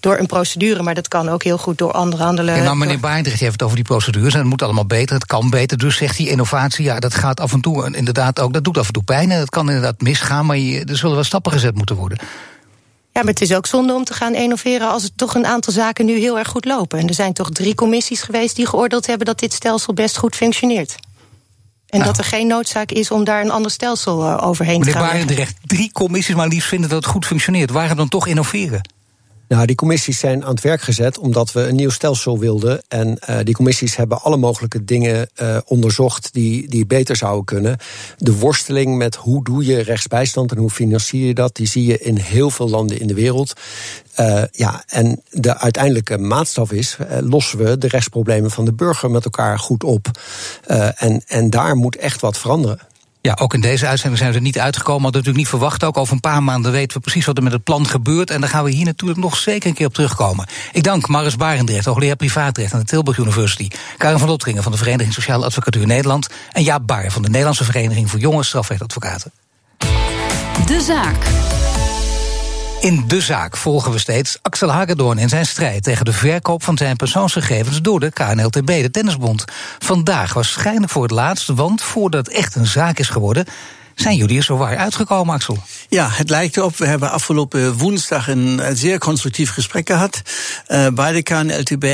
door 0.00 0.18
een 0.18 0.26
procedure, 0.26 0.82
maar 0.82 0.94
dat 0.94 1.08
kan 1.08 1.28
ook 1.28 1.42
heel 1.42 1.58
goed 1.58 1.78
door 1.78 1.92
andere 1.92 2.22
handelen. 2.22 2.56
Ja, 2.56 2.62
nou, 2.62 2.76
meneer 2.76 3.00
Baardrecht 3.00 3.40
heeft 3.40 3.52
het 3.52 3.62
over 3.62 3.76
die 3.76 3.84
procedures 3.84 4.32
en 4.32 4.40
het 4.40 4.48
moet 4.48 4.62
allemaal 4.62 4.86
beter, 4.86 5.14
het 5.14 5.26
kan 5.26 5.50
beter. 5.50 5.78
Dus 5.78 5.96
zegt 5.96 6.16
die 6.16 6.28
innovatie, 6.28 6.84
ja, 6.84 7.00
dat 7.00 7.14
gaat 7.14 7.40
af 7.40 7.52
en 7.52 7.60
toe 7.60 7.96
inderdaad 7.96 8.40
ook, 8.40 8.52
dat 8.52 8.64
doet 8.64 8.78
af 8.78 8.86
en 8.86 8.92
toe 8.92 9.02
pijn 9.02 9.30
en 9.30 9.38
dat 9.38 9.50
kan 9.50 9.68
inderdaad 9.68 10.00
misgaan, 10.00 10.46
maar 10.46 10.56
er 10.56 10.96
zullen 10.96 11.14
wel 11.14 11.24
stappen 11.24 11.52
gezet 11.52 11.74
moeten 11.74 11.96
worden. 11.96 12.18
Maar 13.22 13.32
het 13.32 13.42
is 13.42 13.54
ook 13.54 13.66
zonde 13.66 13.94
om 13.94 14.04
te 14.04 14.14
gaan 14.14 14.34
innoveren 14.34 14.88
als 14.88 15.02
het 15.02 15.16
toch 15.16 15.34
een 15.34 15.46
aantal 15.46 15.72
zaken 15.72 16.06
nu 16.06 16.18
heel 16.18 16.38
erg 16.38 16.48
goed 16.48 16.64
lopen. 16.64 16.98
En 16.98 17.08
er 17.08 17.14
zijn 17.14 17.32
toch 17.32 17.50
drie 17.50 17.74
commissies 17.74 18.22
geweest 18.22 18.56
die 18.56 18.66
geoordeeld 18.66 19.06
hebben 19.06 19.26
dat 19.26 19.38
dit 19.38 19.52
stelsel 19.52 19.94
best 19.94 20.16
goed 20.16 20.36
functioneert. 20.36 20.96
En 21.86 21.98
nou. 21.98 22.04
dat 22.04 22.18
er 22.18 22.24
geen 22.24 22.46
noodzaak 22.46 22.90
is 22.90 23.10
om 23.10 23.24
daar 23.24 23.40
een 23.40 23.50
ander 23.50 23.70
stelsel 23.70 24.22
uh, 24.22 24.38
overheen 24.46 24.78
Meneer 24.78 24.92
te 24.92 24.98
gaan. 24.98 25.08
Meneer 25.08 25.26
Barendrecht, 25.26 25.56
drie 25.62 25.92
commissies 25.92 26.34
maar 26.34 26.48
liefst 26.48 26.68
vinden 26.68 26.88
dat 26.88 27.02
het 27.02 27.12
goed 27.12 27.26
functioneert. 27.26 27.70
Waarom 27.70 27.96
dan 27.96 28.08
toch 28.08 28.26
innoveren? 28.26 28.80
Nou, 29.52 29.66
die 29.66 29.76
commissies 29.76 30.18
zijn 30.18 30.44
aan 30.44 30.50
het 30.50 30.62
werk 30.62 30.80
gezet 30.80 31.18
omdat 31.18 31.52
we 31.52 31.60
een 31.60 31.74
nieuw 31.74 31.90
stelsel 31.90 32.38
wilden. 32.38 32.82
En 32.88 33.18
uh, 33.28 33.38
die 33.42 33.54
commissies 33.54 33.96
hebben 33.96 34.22
alle 34.22 34.36
mogelijke 34.36 34.84
dingen 34.84 35.30
uh, 35.42 35.56
onderzocht 35.64 36.32
die, 36.32 36.68
die 36.68 36.86
beter 36.86 37.16
zouden 37.16 37.44
kunnen. 37.44 37.76
De 38.16 38.38
worsteling 38.38 38.96
met 38.96 39.14
hoe 39.14 39.44
doe 39.44 39.64
je 39.64 39.82
rechtsbijstand 39.82 40.52
en 40.52 40.58
hoe 40.58 40.70
financier 40.70 41.26
je 41.26 41.34
dat, 41.34 41.56
die 41.56 41.66
zie 41.66 41.86
je 41.86 41.98
in 41.98 42.16
heel 42.16 42.50
veel 42.50 42.68
landen 42.68 43.00
in 43.00 43.06
de 43.06 43.14
wereld. 43.14 43.52
Uh, 44.20 44.42
ja, 44.52 44.84
en 44.86 45.22
de 45.30 45.58
uiteindelijke 45.58 46.18
maatstaf 46.18 46.72
is: 46.72 46.96
lossen 47.20 47.58
we 47.58 47.78
de 47.78 47.88
rechtsproblemen 47.88 48.50
van 48.50 48.64
de 48.64 48.72
burger 48.72 49.10
met 49.10 49.24
elkaar 49.24 49.58
goed 49.58 49.84
op. 49.84 50.10
en, 50.96 51.22
en 51.26 51.50
daar 51.50 51.76
moet 51.76 51.96
echt 51.96 52.20
wat 52.20 52.38
veranderen. 52.38 52.78
Ja, 53.22 53.36
ook 53.40 53.54
in 53.54 53.60
deze 53.60 53.86
uitzending 53.86 54.18
zijn 54.18 54.30
we 54.30 54.36
er 54.36 54.42
niet 54.42 54.58
uitgekomen. 54.58 55.02
Hadden 55.02 55.20
natuurlijk 55.20 55.44
niet 55.44 55.60
verwacht. 55.60 55.84
Ook 55.84 55.96
over 55.96 56.14
een 56.14 56.20
paar 56.20 56.42
maanden 56.42 56.72
weten 56.72 56.96
we 56.96 57.02
precies 57.02 57.24
wat 57.24 57.36
er 57.36 57.42
met 57.42 57.52
het 57.52 57.62
plan 57.62 57.86
gebeurt. 57.86 58.30
En 58.30 58.40
daar 58.40 58.50
gaan 58.50 58.64
we 58.64 58.70
hier 58.70 58.84
natuurlijk 58.84 59.20
nog 59.20 59.36
zeker 59.36 59.68
een 59.68 59.74
keer 59.74 59.86
op 59.86 59.94
terugkomen. 59.94 60.46
Ik 60.72 60.82
dank 60.82 61.08
Maris 61.08 61.36
Barendrecht, 61.36 61.84
hoogleraar 61.84 62.16
privaatrecht 62.16 62.72
aan 62.72 62.80
de 62.80 62.86
Tilburg 62.86 63.18
University. 63.18 63.68
Karin 63.96 64.18
van 64.18 64.28
Lotteringen 64.28 64.62
van 64.62 64.72
de 64.72 64.78
Vereniging 64.78 65.14
Sociale 65.14 65.44
Advocatuur 65.44 65.86
Nederland. 65.86 66.28
En 66.52 66.62
Jaap 66.62 66.86
Baar 66.86 67.10
van 67.10 67.22
de 67.22 67.28
Nederlandse 67.28 67.64
Vereniging 67.64 68.10
voor 68.10 68.18
Jonge 68.18 68.42
Strafrechtadvocaten. 68.42 69.32
De 70.66 70.80
zaak. 70.80 71.26
In 72.82 73.04
de 73.06 73.20
zaak 73.20 73.56
volgen 73.56 73.92
we 73.92 73.98
steeds 73.98 74.38
Axel 74.42 74.70
Hagedorn 74.70 75.18
in 75.18 75.28
zijn 75.28 75.46
strijd 75.46 75.82
tegen 75.82 76.04
de 76.04 76.12
verkoop 76.12 76.62
van 76.62 76.76
zijn 76.76 76.96
persoonsgegevens 76.96 77.82
door 77.82 78.00
de 78.00 78.10
KNLTB, 78.10 78.66
de 78.66 78.90
Tennisbond. 78.90 79.44
Vandaag 79.78 80.34
waarschijnlijk 80.34 80.92
voor 80.92 81.02
het 81.02 81.10
laatst, 81.10 81.48
want 81.48 81.82
voordat 81.82 82.26
het 82.26 82.34
echt 82.34 82.54
een 82.54 82.66
zaak 82.66 82.98
is 82.98 83.08
geworden, 83.08 83.44
zijn 83.94 84.16
jullie 84.16 84.36
er 84.36 84.42
zowaar 84.42 84.76
uitgekomen, 84.76 85.34
Axel? 85.34 85.58
Ja, 85.92 86.08
het 86.10 86.30
lijkt 86.30 86.56
erop. 86.56 86.76
We 86.76 86.86
hebben 86.86 87.10
afgelopen 87.10 87.78
woensdag 87.78 88.28
een 88.28 88.60
zeer 88.72 88.98
constructief 88.98 89.50
gesprek 89.50 89.88
gehad 89.88 90.22
uh, 90.68 90.86
bij 90.88 91.12
de 91.12 91.22
KNLTB. 91.22 91.84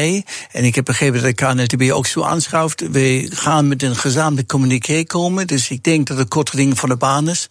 En 0.53 0.65
ik 0.65 0.75
heb 0.75 0.85
begrepen 0.85 1.23
dat 1.23 1.37
de 1.37 1.45
KNLTB 1.45 1.93
ook 1.93 2.07
zo 2.07 2.23
aanschuift. 2.23 2.91
We 2.91 3.31
gaan 3.35 3.69
met 3.69 3.83
een 3.83 3.97
gezamenlijk 3.97 4.49
communiqué 4.49 5.05
komen. 5.05 5.47
Dus 5.47 5.71
ik 5.71 5.85
denk 5.85 6.07
dat 6.07 6.19
het 6.19 6.29
kort 6.29 6.51
geding 6.51 6.79
van 6.79 6.89
de 6.89 6.97
baan 6.97 7.29
is. 7.29 7.49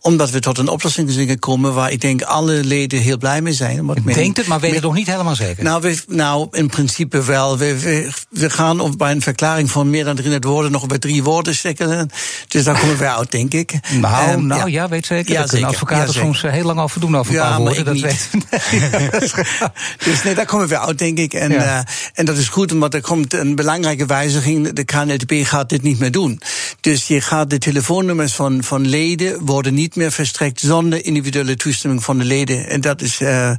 Omdat 0.00 0.30
we 0.30 0.40
tot 0.40 0.58
een 0.58 0.68
oplossing 0.68 1.14
kunnen 1.14 1.38
komen 1.38 1.74
waar 1.74 1.90
ik 1.90 2.00
denk 2.00 2.22
alle 2.22 2.64
leden 2.64 3.00
heel 3.00 3.18
blij 3.18 3.42
mee 3.42 3.52
zijn. 3.52 3.76
Ik 3.76 4.04
men, 4.04 4.14
denk 4.14 4.36
het, 4.36 4.46
maar 4.46 4.60
weet 4.60 4.74
het 4.74 4.82
nog 4.82 4.94
niet 4.94 5.06
helemaal 5.06 5.34
zeker? 5.34 5.64
Nou, 5.64 5.82
we, 5.82 6.02
nou 6.06 6.48
in 6.50 6.68
principe 6.68 7.22
wel. 7.22 7.58
We, 7.58 7.80
we, 7.80 8.10
we 8.30 8.50
gaan 8.50 8.80
op, 8.80 8.98
bij 8.98 9.10
een 9.10 9.22
verklaring 9.22 9.70
van 9.70 9.90
meer 9.90 10.04
dan 10.04 10.14
300 10.14 10.44
woorden 10.52 10.72
nog 10.72 10.86
bij 10.86 10.98
drie 10.98 11.22
woorden 11.22 11.54
steken. 11.54 12.10
Dus 12.48 12.64
daar 12.64 12.80
komen 12.80 12.98
we 12.98 13.08
uit, 13.08 13.30
denk 13.30 13.54
ik. 13.54 13.72
Nou, 14.00 14.32
um, 14.32 14.46
nou 14.46 14.60
ja. 14.60 14.66
ja. 14.66 14.88
weet 14.88 15.06
zeker. 15.06 15.32
Ja, 15.32 15.46
kunnen 15.46 15.87
advocaten 15.90 16.20
ja, 16.20 16.26
soms 16.26 16.42
heel 16.42 16.64
lang 16.64 16.80
over 16.80 17.00
doen 17.00 17.16
over 17.16 17.32
een 17.32 17.40
ja, 17.40 17.48
paar 17.48 17.58
woorden. 17.58 17.84
dat 17.84 18.00
weet 18.00 18.30
dus 20.04 20.22
nee, 20.22 20.34
daar 20.34 20.46
komen 20.46 20.68
we 20.68 20.78
uit, 20.78 20.98
denk 20.98 21.18
ik. 21.18 21.34
En, 21.34 21.50
ja. 21.50 21.78
uh, 21.78 21.84
en 22.14 22.24
dat 22.24 22.36
is 22.36 22.48
goed, 22.48 22.72
omdat 22.72 22.94
er 22.94 23.00
komt 23.00 23.32
een 23.34 23.54
belangrijke 23.54 24.06
wijziging. 24.06 24.72
De 24.72 24.84
KNLTB 24.84 25.32
gaat 25.44 25.68
dit 25.68 25.82
niet 25.82 25.98
meer 25.98 26.10
doen. 26.10 26.40
Dus 26.80 27.06
je 27.06 27.20
gaat 27.20 27.50
de 27.50 27.58
telefoonnummers 27.58 28.34
van, 28.34 28.62
van 28.62 28.86
leden 28.86 29.44
worden 29.44 29.74
niet 29.74 29.96
meer 29.96 30.12
verstrekt 30.12 30.60
zonder 30.60 31.04
individuele 31.04 31.56
toestemming 31.56 32.04
van 32.04 32.18
de 32.18 32.24
leden. 32.24 32.68
En 32.68 32.80
dat 32.80 33.00
is 33.00 33.20
uh, 33.20 33.50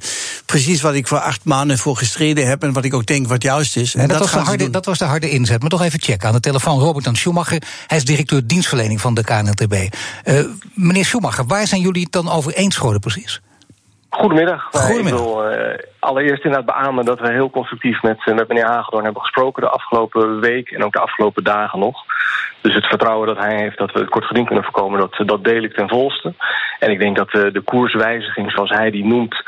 precies 0.45 0.81
wat 0.81 0.93
ik 0.93 1.07
voor 1.07 1.19
acht 1.19 1.43
maanden 1.43 1.77
voor 1.77 1.97
gestreden 1.97 2.47
heb 2.47 2.63
en 2.63 2.73
wat 2.73 2.85
ik 2.85 2.93
ook 2.93 3.05
denk 3.05 3.27
wat 3.27 3.43
juist 3.43 3.77
is. 3.77 3.95
En, 3.95 4.01
en 4.01 4.07
dat, 4.07 4.17
dat, 4.17 4.31
was 4.31 4.43
de 4.43 4.47
harde, 4.47 4.69
dat 4.69 4.85
was 4.85 4.97
de 4.97 5.05
harde 5.05 5.29
inzet. 5.29 5.61
Maar 5.61 5.69
toch 5.69 5.81
even 5.81 6.01
checken 6.01 6.27
aan 6.27 6.33
de 6.33 6.39
telefoon. 6.39 6.79
Robert 6.79 7.05
Dan 7.05 7.15
Schumacher, 7.15 7.61
hij 7.87 7.97
is 7.97 8.05
directeur 8.05 8.47
dienstverlening 8.47 9.01
van 9.01 9.13
de 9.13 9.23
KNLTB. 9.23 9.73
Uh, 10.25 10.39
meneer 10.73 11.05
Schumacher, 11.05 11.45
waar 11.45 11.67
zijn 11.67 11.81
jullie 11.81 12.09
dan 12.23 12.31
over 12.31 12.53
eens 12.53 12.77
geworden 12.77 13.01
precies? 13.01 13.41
Goedemiddag. 14.09 14.67
Goedemiddag. 14.71 15.19
Ik 15.19 15.25
wil 15.25 15.51
uh, 15.51 15.77
allereerst 15.99 16.43
inderdaad 16.43 16.75
beamen 16.75 17.05
dat 17.05 17.19
we 17.19 17.31
heel 17.31 17.49
constructief 17.49 18.01
met, 18.01 18.17
uh, 18.25 18.35
met 18.35 18.47
meneer 18.47 18.65
Hagedorn 18.65 19.03
hebben 19.03 19.21
gesproken 19.21 19.61
de 19.61 19.69
afgelopen 19.69 20.39
week 20.39 20.71
en 20.71 20.83
ook 20.83 20.93
de 20.93 20.99
afgelopen 20.99 21.43
dagen 21.43 21.79
nog. 21.79 22.03
Dus 22.61 22.73
het 22.73 22.85
vertrouwen 22.85 23.27
dat 23.27 23.37
hij 23.37 23.55
heeft 23.57 23.77
dat 23.77 23.91
we 23.91 23.99
het 23.99 24.09
kort 24.09 24.25
geding 24.25 24.45
kunnen 24.45 24.63
voorkomen, 24.63 24.99
dat, 24.99 25.27
dat 25.27 25.43
deel 25.43 25.63
ik 25.63 25.73
ten 25.73 25.89
volste. 25.89 26.33
En 26.79 26.91
ik 26.91 26.99
denk 26.99 27.15
dat 27.15 27.33
uh, 27.33 27.53
de 27.53 27.61
koerswijziging, 27.61 28.51
zoals 28.51 28.69
hij 28.69 28.91
die 28.91 29.05
noemt, 29.05 29.43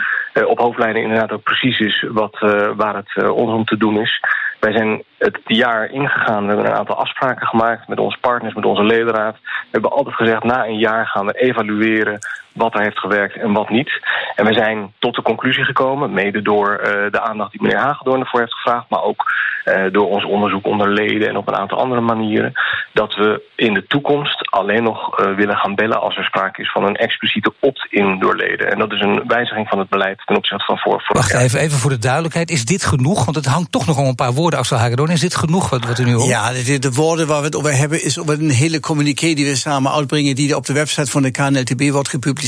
op 0.46 0.60
hoofdlijnen 0.60 1.02
inderdaad 1.02 1.32
ook 1.32 1.44
precies 1.44 1.80
is 1.80 2.06
wat, 2.12 2.38
waar 2.76 2.96
het 2.96 3.30
ons 3.32 3.52
om 3.52 3.66
te 3.66 3.78
doen 3.78 4.00
is. 4.00 4.20
Wij 4.60 4.72
zijn 4.72 5.04
het 5.18 5.40
jaar 5.46 5.90
ingegaan. 5.90 6.42
We 6.42 6.48
hebben 6.48 6.66
een 6.66 6.78
aantal 6.78 6.96
afspraken 6.96 7.48
gemaakt 7.48 7.88
met 7.88 8.00
onze 8.00 8.18
partners, 8.22 8.54
met 8.54 8.66
onze 8.66 8.84
ledenraad. 8.84 9.38
We 9.44 9.68
hebben 9.72 9.92
altijd 9.92 10.16
gezegd, 10.16 10.44
na 10.44 10.66
een 10.66 10.78
jaar 10.78 11.08
gaan 11.08 11.26
we 11.26 11.34
evalueren 11.34 12.20
wat 12.54 12.74
er 12.74 12.82
heeft 12.82 13.00
gewerkt 13.00 13.36
en 13.36 13.52
wat 13.52 13.70
niet. 13.70 13.92
En 14.36 14.46
we 14.46 14.54
zijn 14.54 14.94
tot 15.00 15.16
de 15.16 15.22
conclusie 15.22 15.64
gekomen, 15.64 16.14
mede 16.14 16.42
door 16.42 16.80
uh, 16.80 17.12
de 17.12 17.22
aandacht 17.22 17.52
die 17.52 17.62
meneer 17.62 17.78
Hagedorn 17.78 18.20
ervoor 18.20 18.40
heeft 18.40 18.54
gevraagd, 18.54 18.90
maar 18.90 19.04
ook 19.04 19.24
uh, 19.66 19.84
door 19.92 20.10
ons 20.10 20.26
onderzoek 20.26 20.66
onder 20.66 20.90
leden 20.90 21.28
en 21.28 21.38
op 21.38 21.48
een 21.48 21.56
aantal 21.56 21.78
andere 21.78 22.02
manieren, 22.02 22.54
dat 22.94 23.16
we 23.16 23.42
in 23.56 23.74
de 23.74 23.88
toekomst 23.88 24.50
alleen 24.50 24.84
nog 24.84 25.20
uh, 25.20 25.36
willen 25.36 25.56
gaan 25.56 25.76
bellen 25.76 26.02
als 26.02 26.18
er 26.18 26.24
sprake 26.24 26.62
is 26.62 26.72
van 26.72 26.84
een 26.84 26.96
expliciete 26.96 27.54
opt-in 27.60 28.20
door 28.20 28.36
leden. 28.36 28.72
En 28.72 28.80
dat 28.80 28.92
is 28.92 29.00
een 29.00 29.24
wijziging 29.28 29.68
van 29.68 29.80
het 29.80 29.90
beleid 29.90 30.22
ten 30.26 30.36
opzichte 30.36 30.66
van 30.66 30.78
voor, 30.78 30.92
vorig 30.92 31.14
Wacht 31.14 31.32
jaar. 31.32 31.42
even, 31.42 31.60
even 31.60 31.78
voor 31.78 31.90
de 31.90 31.98
duidelijkheid. 31.98 32.52
Is 32.52 32.66
dit 32.66 32.84
genoeg? 32.84 33.26
Want 33.26 33.38
het 33.38 33.46
hangt 33.46 33.72
toch 33.72 33.88
nog 33.88 33.98
om 33.98 34.08
een 34.08 34.16
paar 34.16 34.34
woorden, 34.34 34.60
Axel 34.60 34.78
Hagedorn. 34.78 35.12
Is 35.12 35.20
dit 35.20 35.36
genoeg 35.36 35.70
wat, 35.70 35.86
wat 35.86 36.00
u 36.00 36.04
nu 36.04 36.14
hoort? 36.14 36.28
Ja, 36.28 36.52
de, 36.52 36.80
de, 36.80 36.92
woorden 36.92 37.28
waar 37.28 37.40
we 37.40 37.46
het 37.46 37.56
over 37.56 37.74
hebben 37.74 38.04
is 38.04 38.20
over 38.20 38.34
een 38.34 38.50
hele 38.50 38.80
communiqué 38.80 39.34
die 39.34 39.46
we 39.46 39.56
samen 39.56 39.92
uitbrengen, 39.92 40.36
die 40.36 40.56
op 40.56 40.66
de 40.66 40.74
website 40.74 41.12
van 41.12 41.22
de 41.22 41.32
KNLTB 41.32 41.90
wordt 41.92 42.10
gepubliceerd, 42.10 42.41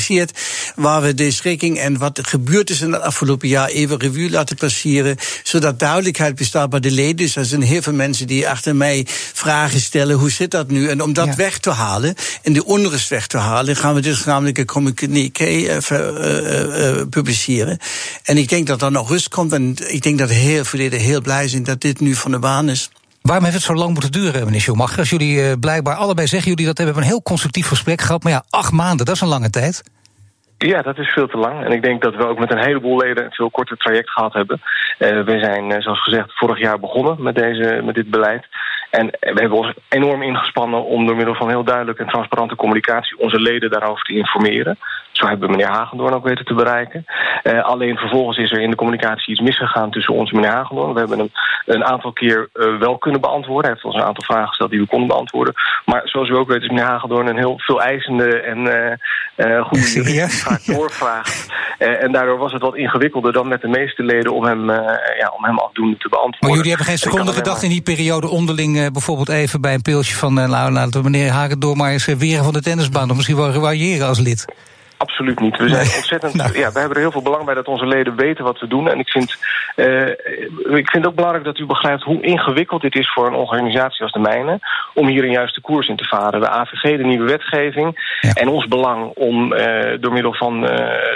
waar 0.75 1.01
we 1.01 1.13
de 1.13 1.31
schikking 1.31 1.79
en 1.79 1.97
wat 1.97 2.17
er 2.17 2.25
gebeurd 2.25 2.69
is 2.69 2.81
in 2.81 2.91
het 2.91 3.01
afgelopen 3.01 3.47
jaar 3.47 3.67
even 3.67 3.99
revue 3.99 4.29
laten 4.29 4.55
passeren, 4.55 5.17
zodat 5.43 5.79
duidelijkheid 5.79 6.35
bestaat 6.35 6.69
bij 6.69 6.79
de 6.79 6.91
leden. 6.91 7.15
Dus 7.15 7.35
er 7.35 7.45
zijn 7.45 7.61
heel 7.61 7.81
veel 7.81 7.93
mensen 7.93 8.27
die 8.27 8.49
achter 8.49 8.75
mij 8.75 9.07
vragen 9.33 9.79
stellen, 9.79 10.15
hoe 10.15 10.31
zit 10.31 10.51
dat 10.51 10.69
nu? 10.69 10.89
En 10.89 11.01
om 11.01 11.13
dat 11.13 11.25
ja. 11.25 11.35
weg 11.35 11.57
te 11.57 11.69
halen 11.69 12.15
en 12.41 12.53
de 12.53 12.65
onrust 12.65 13.09
weg 13.09 13.27
te 13.27 13.37
halen, 13.37 13.75
gaan 13.75 13.93
we 13.93 14.01
dit 14.01 14.15
gezamenlijke 14.15 14.65
communiqué 14.65 15.49
uh, 15.49 15.77
uh, 15.91 16.97
uh, 16.97 17.01
publiceren. 17.09 17.77
En 18.23 18.37
ik 18.37 18.49
denk 18.49 18.67
dat 18.67 18.81
er 18.81 18.91
nog 18.91 19.09
rust 19.09 19.29
komt 19.29 19.53
en 19.53 19.75
ik 19.87 20.01
denk 20.01 20.17
dat 20.17 20.29
heel 20.29 20.65
veel 20.65 20.79
leden 20.79 20.99
heel 20.99 21.21
blij 21.21 21.47
zijn 21.47 21.63
dat 21.63 21.81
dit 21.81 21.99
nu 21.99 22.15
van 22.15 22.31
de 22.31 22.39
baan 22.39 22.69
is. 22.69 22.89
Waarom 23.23 23.43
heeft 23.43 23.55
het 23.55 23.65
zo 23.65 23.73
lang 23.73 23.93
moeten 23.93 24.11
duren, 24.11 24.45
meneer 24.45 24.61
Schumacher? 24.61 24.99
Als 24.99 25.09
jullie 25.09 25.37
uh, 25.37 25.51
blijkbaar 25.59 25.95
allebei 25.95 26.27
zeggen 26.27 26.49
jullie 26.49 26.65
dat 26.65 26.77
hebben 26.77 26.97
een 26.97 27.09
heel 27.09 27.21
constructief 27.21 27.67
gesprek 27.67 28.01
gehad. 28.01 28.23
Maar 28.23 28.31
ja, 28.31 28.43
acht 28.49 28.71
maanden, 28.71 29.05
dat 29.05 29.15
is 29.15 29.21
een 29.21 29.27
lange 29.27 29.49
tijd. 29.49 29.83
Ja, 30.57 30.81
dat 30.81 30.97
is 30.97 31.13
veel 31.13 31.27
te 31.27 31.37
lang. 31.37 31.65
En 31.65 31.71
ik 31.71 31.81
denk 31.83 32.01
dat 32.01 32.15
we 32.15 32.27
ook 32.27 32.39
met 32.39 32.51
een 32.51 32.65
heleboel 32.65 32.97
leden 32.97 33.25
een 33.25 33.31
veel 33.31 33.49
korter 33.49 33.77
traject 33.77 34.09
gehad 34.09 34.33
hebben. 34.33 34.61
Uh, 34.99 35.23
we 35.23 35.39
zijn, 35.39 35.69
uh, 35.69 35.81
zoals 35.81 36.03
gezegd, 36.03 36.37
vorig 36.37 36.59
jaar 36.59 36.79
begonnen 36.79 37.23
met, 37.23 37.35
deze, 37.35 37.81
met 37.83 37.95
dit 37.95 38.09
beleid. 38.09 38.47
En 38.89 39.05
we 39.07 39.39
hebben 39.41 39.57
ons 39.57 39.73
enorm 39.89 40.21
ingespannen 40.21 40.85
om 40.85 41.05
door 41.05 41.15
middel 41.15 41.35
van 41.35 41.49
heel 41.49 41.63
duidelijke 41.63 42.03
en 42.03 42.09
transparante 42.09 42.55
communicatie 42.55 43.19
onze 43.19 43.39
leden 43.39 43.71
daarover 43.71 44.03
te 44.03 44.13
informeren. 44.13 44.77
Zo 45.13 45.27
hebben 45.27 45.49
we 45.49 45.55
meneer 45.55 45.71
Hagendoorn 45.71 46.13
ook 46.13 46.23
weten 46.23 46.45
te 46.45 46.53
bereiken. 46.53 47.05
Uh, 47.43 47.63
alleen 47.63 47.97
vervolgens 47.97 48.37
is 48.37 48.51
er 48.51 48.61
in 48.61 48.69
de 48.69 48.75
communicatie 48.75 49.31
iets 49.31 49.41
misgegaan 49.41 49.91
tussen 49.91 50.13
ons 50.13 50.31
en 50.31 50.35
meneer 50.35 50.55
Hagendoorn. 50.55 50.93
We 50.93 50.99
hebben 50.99 51.17
hem 51.17 51.29
een 51.65 51.85
aantal 51.85 52.11
keer 52.11 52.49
uh, 52.53 52.77
wel 52.79 52.97
kunnen 52.97 53.21
beantwoorden. 53.21 53.63
Hij 53.63 53.73
heeft 53.73 53.85
ons 53.85 53.95
een 53.95 54.07
aantal 54.07 54.23
vragen 54.23 54.47
gesteld 54.47 54.69
die 54.69 54.79
we 54.79 54.87
konden 54.87 55.07
beantwoorden. 55.07 55.53
Maar 55.85 56.01
zoals 56.03 56.29
u 56.29 56.35
ook 56.35 56.47
weet 56.47 56.61
is 56.61 56.67
meneer 56.67 56.83
Hagendoorn 56.85 57.27
een 57.27 57.37
heel 57.37 57.53
veel 57.57 57.81
eisende 57.81 58.39
en 58.39 58.57
uh, 59.37 59.65
goede 59.65 59.91
jurist 60.03 60.41
vaak 60.41 60.65
doorvraagt. 60.75 61.47
en 61.77 62.11
daardoor 62.11 62.37
was 62.37 62.51
het 62.51 62.61
wat 62.61 62.75
ingewikkelder 62.75 63.33
dan 63.33 63.47
met 63.47 63.61
de 63.61 63.67
meeste 63.67 64.03
leden 64.03 64.33
om 64.33 64.43
hem, 64.43 64.69
ja, 65.19 65.33
om 65.37 65.43
hem 65.43 65.59
afdoende 65.59 65.97
te 65.97 66.09
beantwoorden. 66.09 66.47
Maar 66.47 66.57
jullie 66.57 66.69
hebben 66.69 66.87
geen 66.87 66.97
seconde 66.97 67.31
gedacht 67.31 67.63
in 67.63 67.69
die 67.69 67.81
periode 67.81 68.29
onderling 68.29 68.91
bijvoorbeeld 68.91 69.29
even 69.29 69.61
bij 69.61 69.73
een 69.73 69.81
pilsje 69.81 70.15
van 70.15 70.33
nou, 70.33 70.71
laten 70.71 71.03
we 71.03 71.09
meneer 71.09 71.31
Hagendoorn 71.31 71.77
maar 71.77 71.91
eens 71.91 72.05
weren 72.05 72.43
van 72.43 72.53
de 72.53 72.61
tennisbaan 72.61 73.09
of 73.09 73.15
misschien 73.15 73.37
wel 73.37 73.53
variëren 73.53 74.07
als 74.07 74.19
lid? 74.19 74.45
Absoluut 75.03 75.39
niet. 75.39 75.57
We 75.57 75.69
zijn 75.69 75.95
ontzettend. 75.95 76.33
Nou. 76.43 76.57
Ja, 76.57 76.71
we 76.71 76.79
hebben 76.79 76.97
er 76.97 77.03
heel 77.03 77.11
veel 77.11 77.21
belang 77.21 77.45
bij 77.45 77.53
dat 77.53 77.67
onze 77.67 77.87
leden 77.87 78.15
weten 78.15 78.43
wat 78.43 78.59
we 78.59 78.67
doen. 78.67 78.89
En 78.89 78.99
ik 78.99 79.09
vind, 79.09 79.37
uh, 79.75 80.07
ik 80.77 80.89
vind 80.89 81.05
ook 81.07 81.15
belangrijk 81.15 81.45
dat 81.45 81.57
u 81.57 81.65
begrijpt 81.65 82.03
hoe 82.03 82.21
ingewikkeld 82.21 82.81
dit 82.81 82.95
is 82.95 83.13
voor 83.13 83.27
een 83.27 83.33
organisatie 83.33 84.03
als 84.03 84.11
de 84.11 84.19
mijne. 84.19 84.59
om 84.93 85.07
hier 85.07 85.23
een 85.23 85.31
juiste 85.31 85.61
koers 85.61 85.87
in 85.87 85.95
te 85.95 86.07
varen. 86.07 86.39
De 86.39 86.49
AVG, 86.49 86.97
de 86.97 87.03
nieuwe 87.03 87.25
wetgeving. 87.25 88.17
Ja. 88.21 88.33
En 88.33 88.47
ons 88.47 88.67
belang 88.67 89.11
om 89.15 89.53
uh, 89.53 89.97
door 89.99 90.13
middel 90.13 90.33
van 90.33 90.63
uh, 90.63 90.69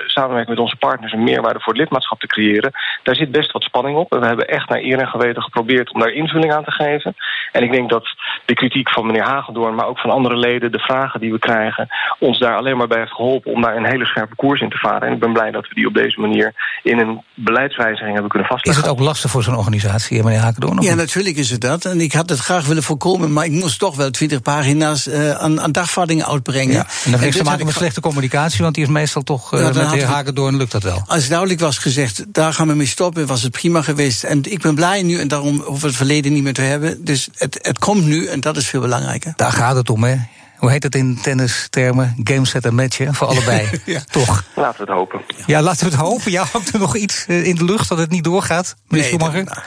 samenwerking 0.06 0.56
met 0.56 0.66
onze 0.66 0.76
partners 0.76 1.14
een 1.14 1.24
meerwaarde 1.24 1.60
voor 1.60 1.74
het 1.74 1.82
lidmaatschap 1.82 2.20
te 2.20 2.28
creëren. 2.28 2.72
Daar 3.04 3.16
zit 3.16 3.32
best 3.32 3.52
wat 3.52 3.64
spanning 3.64 3.98
op. 3.98 4.12
En 4.12 4.20
we 4.20 4.26
hebben 4.26 4.48
echt 4.48 4.70
naar 4.70 4.82
eer 4.82 5.00
en 5.00 5.08
geweten 5.08 5.42
geprobeerd 5.42 5.94
om 5.94 6.00
daar 6.00 6.12
invulling 6.12 6.54
aan 6.54 6.64
te 6.64 6.72
geven. 6.72 7.16
En 7.52 7.64
ik 7.64 7.72
denk 7.72 7.90
dat 7.90 8.08
de 8.46 8.54
kritiek 8.54 8.90
van 8.90 9.06
meneer 9.06 9.24
Hagendoorn, 9.24 9.76
maar 9.76 9.88
ook 9.88 10.00
van 10.00 10.10
andere 10.10 10.38
leden, 10.38 10.72
de 10.72 10.80
vragen 10.80 11.20
die 11.20 11.32
we 11.32 11.40
krijgen, 11.40 11.88
ons 12.20 12.40
daar 12.40 12.58
alleen 12.58 12.78
maar 12.78 12.88
bij 12.88 13.00
heeft 13.00 13.12
geholpen 13.12 13.52
om 13.52 13.62
daar 13.62 13.76
een 13.78 13.92
hele 13.92 14.06
scherpe 14.06 14.36
koers 14.36 14.62
in 14.62 14.70
te 14.70 14.78
varen. 14.78 15.08
En 15.08 15.14
ik 15.14 15.20
ben 15.20 15.34
blij 15.34 15.52
dat 15.52 15.68
we 15.68 15.76
die 15.76 15.88
op 15.88 15.94
deze 15.94 16.20
manier 16.20 16.54
in 16.84 17.00
een 17.00 17.22
beleidswijziging 17.34 18.12
hebben 18.12 18.30
kunnen 18.30 18.48
vastleggen. 18.48 18.84
Is 18.84 18.90
het 18.90 19.00
ook 19.00 19.06
lastig 19.06 19.32
voor 19.32 19.44
zo'n 19.44 19.58
organisatie, 19.58 20.24
meneer 20.24 20.40
Hakendoorn? 20.40 20.82
Ja, 20.82 20.96
natuurlijk 20.96 21.38
is 21.38 21.50
het 21.50 21.62
dat. 21.62 21.86
En 21.86 22.02
ik 22.02 22.14
had 22.14 22.30
het 22.30 22.40
graag 22.40 22.66
willen 22.66 22.84
voorkomen, 22.84 23.34
maar 23.34 23.46
ik 23.46 23.52
moest 23.52 23.80
toch 23.80 23.96
wel 23.96 24.10
20 24.12 24.42
pagina's 24.42 25.08
uh, 25.08 25.32
aan, 25.32 25.62
aan 25.62 25.72
dagvattingen 25.72 26.28
uitbrengen. 26.28 26.74
Ja, 26.74 26.86
en 27.06 27.12
dat 27.12 27.20
heeft 27.20 27.38
te 27.38 27.44
maken 27.44 27.66
met 27.66 27.76
slechte 27.76 28.02
communicatie, 28.02 28.62
want 28.62 28.76
die 28.76 28.84
is 28.84 28.90
meestal 28.90 29.24
toch 29.24 29.54
uh, 29.54 29.60
ja, 29.60 29.66
met 29.66 29.74
de 29.90 29.96
heer 29.96 30.06
Hakendoorn 30.06 30.58
lukt 30.58 30.72
dat 30.72 30.84
wel. 30.84 31.04
Als 31.08 31.28
duidelijk 31.28 31.60
was 31.60 31.78
gezegd, 31.78 32.34
daar 32.34 32.54
gaan 32.54 32.68
we 32.68 32.74
mee 32.74 32.88
stoppen, 32.88 33.28
was 33.28 33.42
het 33.42 33.52
prima 33.52 33.82
geweest. 33.82 34.24
En 34.24 34.42
ik 34.52 34.62
ben 34.62 34.76
blij 34.76 35.04
nu, 35.04 35.20
en 35.20 35.28
daarom 35.28 35.56
hoeven 35.56 35.82
we 35.82 35.88
het 35.88 35.96
verleden 35.96 36.34
niet 36.34 36.44
meer 36.44 36.54
te 36.54 36.62
hebben. 36.62 37.06
Dus 37.06 37.30
het, 37.36 37.60
het 37.62 37.80
komt 37.80 38.06
nu, 38.06 38.26
en 38.26 38.40
dat 38.40 38.58
is 38.58 38.68
veel 38.68 38.82
belangrijker. 38.82 39.34
Daar 39.36 39.52
gaat 39.52 39.76
het 39.76 39.90
om, 39.90 40.04
hè? 40.04 40.16
Hoe 40.58 40.72
heet 40.72 40.84
het 40.84 40.96
in 40.96 41.20
tennistermen? 41.22 42.16
Game 42.24 42.46
set 42.46 42.66
en 42.66 42.76
match, 42.76 42.98
hè? 42.98 43.14
voor 43.14 43.28
allebei. 43.28 43.70
ja. 43.86 44.02
Toch? 44.12 44.44
Laten 44.56 44.86
we 44.86 44.92
het 44.92 45.00
hopen. 45.00 45.22
Ja, 45.46 45.62
laten 45.62 45.86
we 45.86 45.92
het 45.92 46.02
hopen. 46.02 46.32
Ja, 46.32 46.46
hangt 46.52 46.74
er 46.74 46.80
nog 46.80 46.96
iets 46.96 47.26
eh, 47.28 47.46
in 47.46 47.56
de 47.56 47.64
lucht 47.64 47.90
dat 47.90 47.98
het 47.98 48.10
niet 48.10 48.24
doorgaat, 48.24 48.76
meneer 48.88 49.10
nee, 49.10 49.20
Schumacher? 49.20 49.64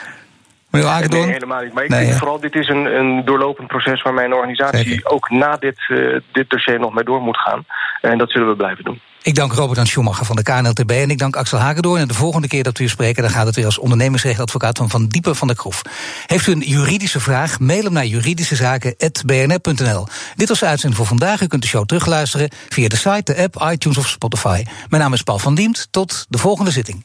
Nee, 0.70 0.82
helemaal 0.82 1.62
niet. 1.62 1.72
Maar 1.72 1.84
ik 1.84 1.90
nee, 1.90 2.06
denk 2.06 2.18
vooral, 2.18 2.40
dit 2.40 2.54
is 2.54 2.68
een, 2.68 2.84
een 2.84 3.24
doorlopend 3.24 3.68
proces 3.68 4.02
waar 4.02 4.14
mijn 4.14 4.34
organisatie 4.34 4.88
Zeker. 4.88 5.10
ook 5.10 5.30
na 5.30 5.56
dit, 5.56 5.78
uh, 5.88 6.20
dit 6.32 6.50
dossier 6.50 6.78
nog 6.78 6.94
mee 6.94 7.04
door 7.04 7.20
moet 7.20 7.38
gaan. 7.38 7.64
En 8.00 8.18
dat 8.18 8.30
zullen 8.30 8.48
we 8.48 8.56
blijven 8.56 8.84
doen. 8.84 9.00
Ik 9.22 9.34
dank 9.34 9.52
Robert-Jan 9.52 9.86
Schumacher 9.86 10.26
van 10.26 10.36
de 10.36 10.42
KNLTB 10.42 10.90
en 10.90 11.10
ik 11.10 11.18
dank 11.18 11.36
Axel 11.36 11.58
Hagedoorn. 11.58 12.00
En 12.00 12.08
de 12.08 12.14
volgende 12.14 12.48
keer 12.48 12.62
dat 12.62 12.78
we 12.78 12.84
u 12.84 12.88
spreken, 12.88 13.22
dan 13.22 13.32
gaat 13.32 13.46
het 13.46 13.56
weer 13.56 13.64
als 13.64 13.78
ondernemingsrechtadvocaat 13.78 14.78
van 14.78 14.90
Van 14.90 15.06
Diepen 15.06 15.36
van 15.36 15.46
der 15.46 15.56
Kroef. 15.56 15.82
Heeft 16.26 16.46
u 16.46 16.52
een 16.52 16.60
juridische 16.60 17.20
vraag? 17.20 17.58
Mail 17.58 17.82
hem 17.82 17.92
naar 17.92 18.06
juridischezaken.bnr.nl. 18.06 20.06
Dit 20.34 20.48
was 20.48 20.58
de 20.58 20.66
uitzending 20.66 20.96
voor 20.96 21.06
vandaag. 21.06 21.40
U 21.40 21.46
kunt 21.46 21.62
de 21.62 21.68
show 21.68 21.86
terugluisteren 21.86 22.48
via 22.68 22.88
de 22.88 22.96
site, 22.96 23.32
de 23.32 23.42
app, 23.42 23.70
iTunes 23.72 23.98
of 23.98 24.08
Spotify. 24.08 24.64
Mijn 24.88 25.02
naam 25.02 25.12
is 25.12 25.22
Paul 25.22 25.38
van 25.38 25.54
Diemt. 25.54 25.88
Tot 25.90 26.26
de 26.28 26.38
volgende 26.38 26.70
zitting. 26.70 27.04